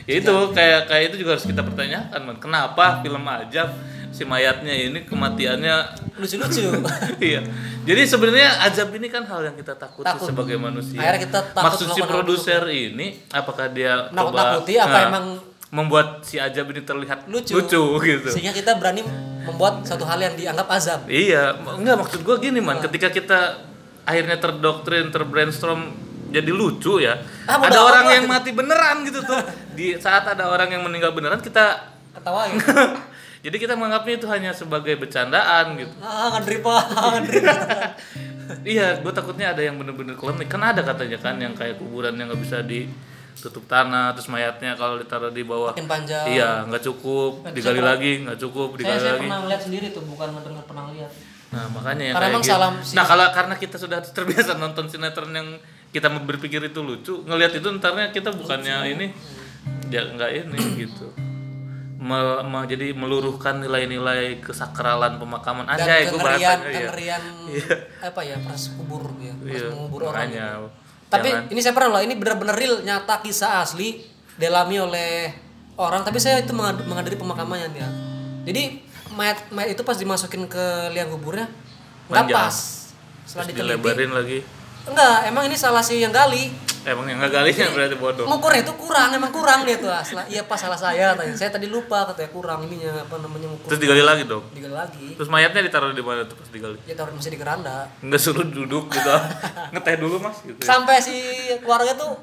ya 0.09 0.17
itu 0.17 0.33
kayak 0.51 0.89
kayak 0.89 1.03
itu 1.07 1.21
juga 1.21 1.37
harus 1.37 1.45
kita 1.45 1.61
pertanyakan 1.61 2.17
man 2.19 2.37
kenapa 2.37 2.97
film 2.99 3.21
ajab 3.21 3.69
si 4.09 4.25
mayatnya 4.25 4.73
ini 4.73 5.05
kematiannya 5.05 5.75
Lucu-lucu. 6.17 6.73
iya 7.21 7.45
jadi 7.85 8.01
sebenarnya 8.03 8.65
azab 8.65 8.89
ini 8.91 9.05
kan 9.05 9.21
hal 9.21 9.45
yang 9.45 9.53
kita 9.53 9.77
takuti 9.77 10.09
Takut. 10.09 10.25
sebagai 10.25 10.57
manusia 10.57 10.97
Akhirnya 10.97 11.21
kita 11.29 11.39
takut 11.53 11.65
maksud 11.69 11.87
si 11.93 12.01
produser 12.01 12.61
ini 12.65 13.21
apakah 13.29 13.69
dia 13.69 14.09
Nakut-nakuti 14.09 14.73
apa 14.77 14.89
nah, 14.89 15.05
emang- 15.13 15.39
membuat 15.69 16.07
si 16.21 16.41
azab 16.41 16.65
ini 16.65 16.81
terlihat 16.81 17.29
Lucu. 17.29 17.53
lucu, 17.53 17.81
gitu 18.01 18.29
Sehingga 18.33 18.49
kita 18.49 18.81
berani 18.81 19.05
membuat 19.45 19.85
satu 19.85 20.03
hal 20.03 20.17
yang 20.17 20.33
dianggap 20.33 20.67
azab. 20.67 21.05
iya 21.05 21.53
enggak 21.55 21.95
maksud 22.01 22.21
gua 22.21 22.37
gini 22.37 22.59
man 22.59 22.81
ketika 22.81 23.09
kita 23.09 23.39
akhirnya 24.03 24.37
terdoktrin 24.37 25.09
terbrainstorm 25.09 25.93
jadi 26.29 26.51
lucu 26.51 26.99
ya 26.99 27.15
Ah, 27.47 27.61
ada 27.61 27.79
orang 27.79 28.05
yang 28.11 28.25
mati 28.25 28.51
beneran 28.51 29.05
gitu 29.05 29.21
tuh 29.23 29.39
di 29.77 29.95
saat 29.95 30.25
ada 30.25 30.49
orang 30.49 30.67
yang 30.73 30.81
meninggal 30.83 31.13
beneran 31.13 31.39
kita 31.39 31.93
Ketawain. 32.15 32.55
jadi 33.45 33.55
kita 33.59 33.73
menganggapnya 33.75 34.15
itu 34.17 34.27
hanya 34.31 34.51
sebagai 34.55 34.95
bercandaan 34.97 35.75
gitu 35.77 35.93
ah, 36.01 36.31
ngandri 36.33 36.59
pak, 36.59 36.83
ngandri. 36.91 37.39
Iya, 38.61 39.01
gue 39.01 39.09
takutnya 39.09 39.57
ada 39.57 39.61
yang 39.65 39.81
bener-bener 39.81 40.13
klinik. 40.13 40.45
Kan 40.45 40.61
ada 40.61 40.85
katanya 40.85 41.17
kan 41.17 41.33
yang 41.41 41.57
kayak 41.57 41.81
kuburan 41.81 42.13
yang 42.13 42.29
nggak 42.29 42.41
bisa 42.45 42.61
ditutup 43.35 43.63
tanah, 43.65 44.15
terus 44.15 44.25
mayatnya 44.25 44.73
kalau 44.73 44.95
ditaruh 44.95 45.29
di 45.29 45.43
bawah. 45.43 45.75
Makin 45.75 45.85
panjang. 45.85 46.25
Iya, 46.25 46.63
nggak 46.65 46.83
cukup, 46.83 47.31
digali 47.51 47.77
saya 47.77 47.89
lagi, 47.91 48.11
nggak 48.23 48.39
cukup, 48.39 48.67
Saya, 48.71 48.79
digali 48.79 48.95
saya 48.97 49.11
lagi. 49.11 49.21
pernah 49.21 49.39
lihat 49.45 49.61
sendiri 49.61 49.87
tuh, 49.91 50.03
bukan 50.03 50.29
mendengar 50.31 50.63
pernah 50.63 50.85
lihat. 50.89 51.11
Nah, 51.45 51.65
makanya 51.69 52.03
yang 52.03 52.15
Karena 52.17 52.27
kayak 52.27 52.41
gitu. 52.41 52.51
salam 52.51 52.73
Nah, 52.91 53.05
kalau 53.05 53.25
karena 53.29 53.55
kita 53.55 53.75
sudah 53.77 53.99
terbiasa 54.17 54.51
nonton 54.55 54.85
sinetron 54.87 55.31
yang 55.31 55.47
kita 55.89 56.07
berpikir 56.11 56.59
itu 56.63 56.79
lucu, 56.79 57.23
ngelihat 57.23 57.55
itu 57.55 57.67
entarnya 57.69 58.11
kita 58.11 58.31
bukannya 58.31 58.77
ini 58.89 59.07
ya 59.87 60.03
nggak 60.05 60.31
ini 60.41 60.59
gitu. 60.83 61.07
Me- 61.95 62.43
me- 62.43 62.67
jadi 62.67 62.91
meluruhkan 62.91 63.57
nilai-nilai 63.57 64.37
kesakralan 64.39 65.15
pemakaman 65.15 65.63
aja 65.65 66.03
gue 66.03 66.11
kengerian, 66.13 66.59
bahasanya 66.59 66.81
ya. 67.49 67.75
apa 68.03 68.21
ya, 68.21 68.35
proses 68.37 68.75
kubur 68.75 69.09
ya, 69.17 69.31
proses 69.33 69.61
Iya, 69.63 69.69
mengubur 69.71 69.99
orang. 70.05 70.27
makanya. 70.27 70.47
Tapi 71.05 71.29
Jangan- 71.29 71.47
ini 71.53 71.59
saya 71.61 71.73
pernah 71.77 71.89
loh, 71.95 72.01
ini 72.01 72.13
benar-benar 72.17 72.55
real 72.57 72.81
nyata 72.81 73.21
kisah 73.21 73.61
asli 73.61 74.01
dialami 74.35 74.81
oleh 74.81 75.31
orang. 75.77 76.01
Tapi 76.01 76.17
saya 76.17 76.41
itu 76.41 76.51
menghadiri 76.55 77.15
pemakamannya 77.15 77.69
ya. 77.75 77.89
Jadi 78.45 78.81
mayat 79.15 79.47
mayat 79.53 79.77
itu 79.77 79.81
pas 79.85 79.95
dimasukin 79.95 80.45
ke 80.49 80.91
liang 80.91 81.07
kuburnya 81.13 81.47
nggak 82.09 82.29
pas. 82.29 82.55
Setelah 83.25 83.45
diteliti, 83.49 83.61
dilebarin 83.73 84.11
lagi. 84.13 84.39
enggak. 84.85 85.17
Emang 85.25 85.49
ini 85.49 85.57
salah 85.57 85.81
si 85.81 85.97
yang 85.97 86.13
gali. 86.13 86.53
Emang 86.85 87.05
yang 87.09 87.17
galinya 87.17 87.65
berarti 87.73 87.97
bodoh. 87.97 88.25
Ngukurnya 88.29 88.61
itu 88.61 88.73
kurang, 88.77 89.09
emang 89.09 89.33
kurang 89.33 89.65
dia 89.65 89.81
tuh. 89.81 89.89
Asla, 89.89 90.21
iya 90.29 90.45
pas 90.45 90.61
salah 90.61 90.77
saya 90.77 91.17
katanya. 91.17 91.33
Saya 91.33 91.49
tadi 91.49 91.65
lupa 91.65 92.05
katanya 92.13 92.29
kurang 92.29 92.59
ininya 92.69 93.01
apa 93.01 93.17
namanya 93.17 93.49
ngukur. 93.49 93.73
Terus 93.73 93.81
digali 93.81 94.05
lagi 94.05 94.23
dong. 94.29 94.45
digali 94.53 94.75
lagi. 94.77 95.17
Terus 95.17 95.29
mayatnya 95.33 95.65
ditaruh 95.65 95.97
di 95.97 96.05
mana 96.05 96.29
tuh 96.29 96.37
pas 96.37 96.49
digali? 96.53 96.77
Ya 96.85 96.93
taruh 96.93 97.11
masih 97.17 97.33
di 97.33 97.39
keranda. 97.41 97.89
Nggak 98.05 98.21
suruh 98.21 98.45
duduk 98.45 98.93
gitu. 98.93 99.09
Ngeteh 99.73 99.95
dulu 99.97 100.21
mas 100.21 100.37
gitu. 100.45 100.61
ya. 100.61 100.67
Sampai 100.69 101.01
si 101.01 101.17
keluarga 101.65 101.97
tuh 101.97 102.13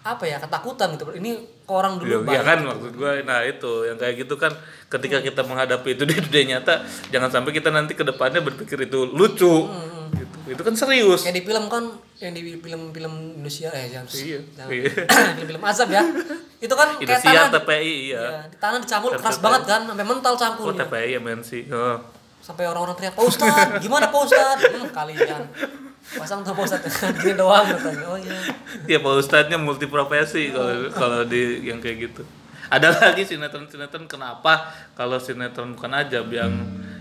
apa 0.00 0.24
ya 0.24 0.40
ketakutan 0.40 0.96
gitu. 0.96 1.04
Ini 1.12 1.60
ke 1.70 1.72
orang 1.78 1.94
dulu 2.02 2.10
iya 2.10 2.18
baik. 2.26 2.42
kan 2.42 2.58
maksud 2.66 2.92
gue 2.98 3.12
nah 3.22 3.46
itu 3.46 3.72
yang 3.86 3.94
kayak 3.94 4.26
gitu 4.26 4.34
kan 4.34 4.50
ketika 4.90 5.22
kita 5.22 5.46
menghadapi 5.46 5.94
itu 5.94 6.02
di 6.10 6.18
dunia 6.18 6.58
nyata 6.58 6.82
jangan 7.14 7.30
sampai 7.30 7.54
kita 7.54 7.70
nanti 7.70 7.94
ke 7.94 8.02
depannya 8.02 8.42
berpikir 8.42 8.90
itu 8.90 9.06
lucu 9.06 9.70
gitu. 9.70 9.99
Itu 10.42 10.62
kan 10.62 10.72
serius 10.72 11.20
Kayak 11.22 11.36
di 11.36 11.44
film 11.44 11.64
kan 11.66 11.84
yang 12.16 12.32
di 12.32 12.42
film-film 12.54 13.12
Indonesia 13.34 13.68
eh 13.70 13.88
jangan 13.88 14.08
Iya. 14.08 14.38
jangan- 14.54 14.70
Iya. 14.70 14.90
film-film 15.36 15.62
azab 15.62 15.88
ya. 15.88 16.02
Itu 16.58 16.74
kan 16.74 16.88
kayak 16.94 17.02
Indonesia 17.02 17.28
tanah 17.42 17.50
TPI 17.54 17.94
iya 18.06 18.20
ya, 18.22 18.40
di 18.46 18.56
tanah 18.56 18.78
dicangkul 18.78 19.12
keras 19.14 19.34
TPI. 19.34 19.42
banget 19.42 19.62
kan 19.66 19.80
sampai 19.86 20.06
mental 20.06 20.32
oh 20.32 20.38
cangkulnya. 20.38 20.78
TPI 20.82 21.10
MNC 21.18 21.50
oh. 21.70 21.96
Sampai 22.40 22.64
orang-orang 22.64 22.96
teriak, 22.96 23.12
"Pak 23.12 23.24
Ustad, 23.26 23.68
gimana 23.78 24.08
Pak 24.08 24.20
Ustad?" 24.22 24.58
Hmm, 24.58 24.88
kalian. 24.90 25.44
Pasang 26.10 26.40
tuh 26.40 26.50
Pak 26.50 26.64
Ustad 26.64 26.80
gini 27.20 27.34
doang 27.34 27.62
katanya. 27.62 28.06
Oh 28.06 28.16
iya. 28.16 28.36
ya 28.86 28.98
Pak 28.98 29.12
Ustadznya 29.18 29.56
multi 29.56 29.84
profesi 29.86 30.48
kalau 30.48 30.88
kalau 30.90 31.20
di 31.22 31.62
yang 31.62 31.78
kayak 31.78 32.08
gitu 32.08 32.22
ada 32.66 32.88
lagi 32.96 33.22
sinetron-sinetron 33.24 34.06
kenapa 34.06 34.62
kalau 34.92 35.16
sinetron 35.16 35.74
bukan 35.74 35.92
ajab 35.92 36.26
yang 36.28 36.50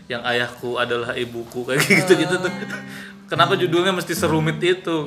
yang 0.05 0.21
ayahku 0.23 0.75
adalah 0.75 1.13
ibuku 1.13 1.61
kayak 1.63 1.81
gitu 1.81 2.17
gitu 2.17 2.35
tuh 2.35 2.49
kenapa 3.29 3.53
judulnya 3.53 3.93
mesti 3.93 4.11
serumit 4.11 4.57
itu 4.59 5.05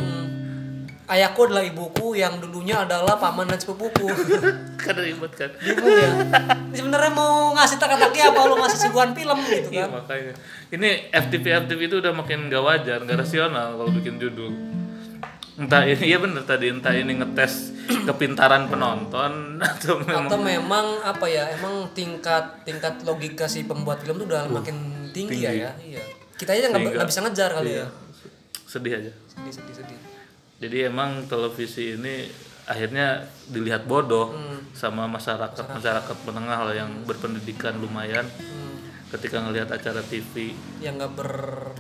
Ayahku 1.03 1.45
adalah 1.45 1.61
ibuku 1.61 2.17
yang 2.17 2.41
dulunya 2.41 2.89
adalah 2.89 3.21
paman 3.21 3.45
dan 3.45 3.61
sepupuku. 3.61 4.07
kan 4.81 4.97
ribet 4.97 5.33
kan 5.37 5.51
Bingung 5.61 5.93
ya. 5.93 6.09
Sebenarnya 6.73 7.13
mau 7.13 7.53
ngasih 7.53 7.77
teka-teki 7.77 8.21
apa 8.23 8.41
lu 8.49 8.57
ngasih 8.57 8.79
suguhan 8.89 9.13
film 9.13 9.37
gitu 9.45 9.69
Iya 9.77 9.93
kan. 9.93 10.01
makanya. 10.01 10.33
Ini 10.73 10.89
FTV 11.13 11.45
FTV 11.67 11.81
itu 11.85 11.97
udah 12.01 12.17
makin 12.17 12.49
gak 12.49 12.65
wajar, 12.65 12.99
gak 13.05 13.19
rasional 13.19 13.77
kalau 13.77 13.93
bikin 13.93 14.17
judul. 14.17 14.57
Entah 15.53 15.85
ini 15.85 16.01
iya 16.07 16.17
bener 16.17 16.49
tadi 16.49 16.73
entah 16.73 16.97
ini 16.97 17.13
ngetes 17.13 17.77
kepintaran 18.09 18.73
penonton 18.73 19.33
atau 19.61 20.01
memang 20.01 20.33
Atau 20.33 20.41
memang 20.41 20.87
apa 21.05 21.27
ya? 21.29 21.45
Emang 21.53 21.93
tingkat 21.93 22.65
tingkat 22.65 23.05
logika 23.05 23.45
si 23.45 23.69
pembuat 23.69 24.01
film 24.01 24.17
tuh 24.17 24.33
udah 24.33 24.49
makin 24.49 25.11
tinggi, 25.13 25.45
ya 25.45 25.53
ya. 25.53 25.71
Iya. 25.77 26.01
Kita 26.41 26.57
aja 26.57 26.73
nggak 26.73 27.05
bisa 27.05 27.21
ngejar 27.21 27.53
kali 27.53 27.77
Iya. 27.77 27.85
ya. 27.85 27.89
Sedih 28.73 28.95
aja. 28.97 29.13
Sedih 29.29 29.53
sedih 29.53 29.75
sedih. 29.77 29.99
Jadi 30.59 30.77
emang 30.87 31.27
televisi 31.27 31.93
ini 31.93 32.31
akhirnya 32.65 33.21
dilihat 33.47 33.85
bodoh 33.85 34.31
Hmm. 34.31 34.63
sama 34.73 35.05
masyarakat 35.07 35.67
masyarakat 35.69 36.17
menengah 36.25 36.61
lah 36.63 36.75
yang 36.75 36.91
berpendidikan 37.05 37.77
lumayan 37.77 38.25
Hmm. 38.25 38.79
ketika 39.11 39.43
ngelihat 39.43 39.69
acara 39.69 40.01
TV. 40.01 40.57
Yang 40.79 40.95
nggak 40.97 41.13
ber 41.13 41.31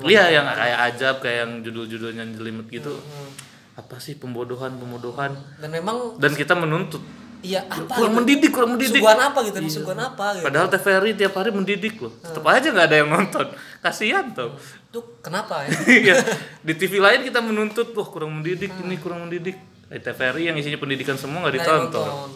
Iya 0.04 0.28
yang 0.30 0.44
kayak 0.44 0.78
ajab 0.92 1.14
kayak 1.18 1.38
yang 1.40 1.52
judul-judulnya 1.62 2.24
jelimet 2.34 2.66
gitu. 2.68 2.92
Hmm. 2.92 3.30
Apa 3.72 3.96
sih 3.96 4.20
pembodohan 4.20 4.76
pembodohan 4.76 5.32
dan 5.56 5.70
memang 5.70 6.20
dan 6.20 6.36
kita 6.36 6.52
menuntut 6.52 7.00
iya 7.42 7.60
apa 7.66 7.92
kurang 7.98 8.14
gitu? 8.14 8.18
mendidik 8.22 8.50
kurang 8.54 8.70
mendidik 8.78 9.02
Suguhan 9.02 9.20
apa 9.20 9.38
gitu? 9.44 9.58
Suguhan 9.66 10.00
apa 10.00 10.24
gitu? 10.38 10.44
padahal 10.46 10.66
TVRI 10.70 11.10
tiap 11.18 11.34
hari 11.36 11.50
mendidik 11.50 11.94
loh 11.98 12.12
tetap 12.22 12.44
aja 12.46 12.66
nggak 12.70 12.86
ada 12.86 12.96
yang 13.02 13.10
nonton 13.10 13.46
kasihan 13.82 14.24
tuh 14.30 14.54
Itu 14.88 15.00
kenapa 15.20 15.66
ya? 15.66 15.70
Iya. 16.06 16.14
di 16.62 16.72
TV 16.78 17.02
lain 17.02 17.26
kita 17.26 17.42
menuntut 17.42 17.90
wah 17.92 18.06
kurang 18.06 18.40
mendidik 18.40 18.70
ini 18.78 18.94
kurang 18.96 19.26
mendidik 19.26 19.58
eh, 19.90 19.98
TVRI 19.98 20.48
yang 20.48 20.56
isinya 20.56 20.78
pendidikan 20.78 21.18
semua 21.18 21.44
nggak 21.44 21.56
ditonton 21.58 22.06
nonton. 22.06 22.30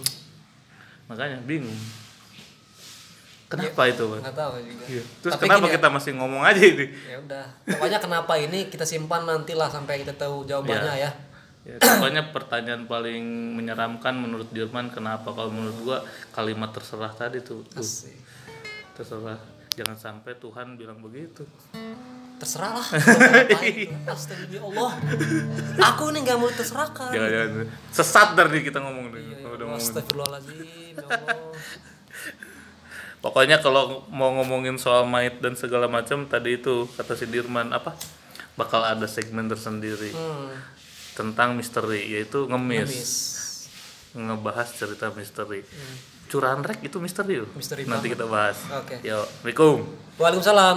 makanya 1.06 1.38
bingung 1.46 1.78
kenapa 3.46 3.86
itu 3.86 4.02
Pak? 4.10 4.18
Nggak 4.26 4.34
tahu 4.34 4.54
juga. 4.58 4.84
Iya. 4.90 5.02
terus 5.22 5.32
Tapi 5.38 5.44
kenapa 5.46 5.66
ya, 5.70 5.72
kita 5.78 5.88
masih 5.94 6.12
ngomong 6.18 6.42
aja 6.42 6.62
ini 6.66 6.86
ya 7.06 7.16
udah 7.22 7.46
pokoknya 7.62 7.98
kenapa 8.02 8.32
ini 8.42 8.58
kita 8.66 8.82
simpan 8.82 9.22
nantilah 9.22 9.70
sampai 9.70 10.02
kita 10.02 10.18
tahu 10.18 10.42
jawabannya 10.42 10.94
ya 10.98 11.06
ya, 11.06 11.10
pokoknya 11.82 12.30
pertanyaan 12.30 12.86
paling 12.86 13.24
menyeramkan 13.58 14.14
menurut 14.14 14.46
Dirman 14.54 14.86
kenapa? 14.94 15.34
Kalau 15.34 15.50
menurut 15.50 15.78
gua 15.82 15.98
kalimat 16.30 16.70
terserah 16.70 17.10
tadi 17.10 17.42
tuh. 17.42 17.66
Tuh, 17.66 17.82
terserah. 18.94 19.38
Jangan 19.76 19.98
sampai 19.98 20.32
Tuhan 20.40 20.78
bilang 20.78 21.02
begitu. 21.02 21.44
Terserah 22.40 22.80
lah. 22.80 22.88
Astagfirullah. 24.14 24.92
Aku 25.92 26.14
ini 26.14 26.24
nggak 26.24 26.38
mau 26.38 26.48
terserahkan. 26.48 27.12
Jangan 27.12 27.28
jangan. 27.28 27.66
Sesat 27.92 28.28
dari 28.38 28.60
kita 28.64 28.78
ngomong 28.80 29.12
nih. 29.12 29.24
Iya, 29.42 29.48
udah 29.52 29.64
ngomong. 29.68 29.82
Astagfirullahaladzim 29.82 30.56
ya 30.96 31.04
Allah. 31.04 31.36
Pokoknya 33.24 33.58
kalau 33.58 34.06
mau 34.12 34.30
ngomongin 34.38 34.78
soal 34.78 35.02
mayat 35.02 35.42
dan 35.42 35.58
segala 35.58 35.90
macam 35.90 36.30
tadi 36.30 36.62
itu 36.62 36.86
kata 36.94 37.18
si 37.18 37.26
Dirman 37.26 37.74
apa? 37.74 37.96
Bakal 38.54 38.96
ada 38.96 39.04
segmen 39.10 39.50
tersendiri. 39.50 40.14
Hmm. 40.14 40.54
Tentang 41.16 41.56
misteri 41.56 42.04
yaitu 42.06 42.44
ngemis, 42.44 42.86
Ngemis. 42.86 43.12
ngebahas 44.14 44.68
cerita 44.70 45.08
misteri. 45.10 45.64
Curahan 46.26 46.60
rek 46.60 46.82
itu 46.82 46.98
misteri 46.98 47.38
loh 47.38 47.48
Misteri 47.54 47.86
nanti 47.86 48.06
banget. 48.06 48.18
kita 48.18 48.26
bahas. 48.26 48.58
Oke. 48.76 48.98
yo 49.00 49.22
assalamualaikum. 49.22 49.76
Waalaikumsalam 50.18 50.76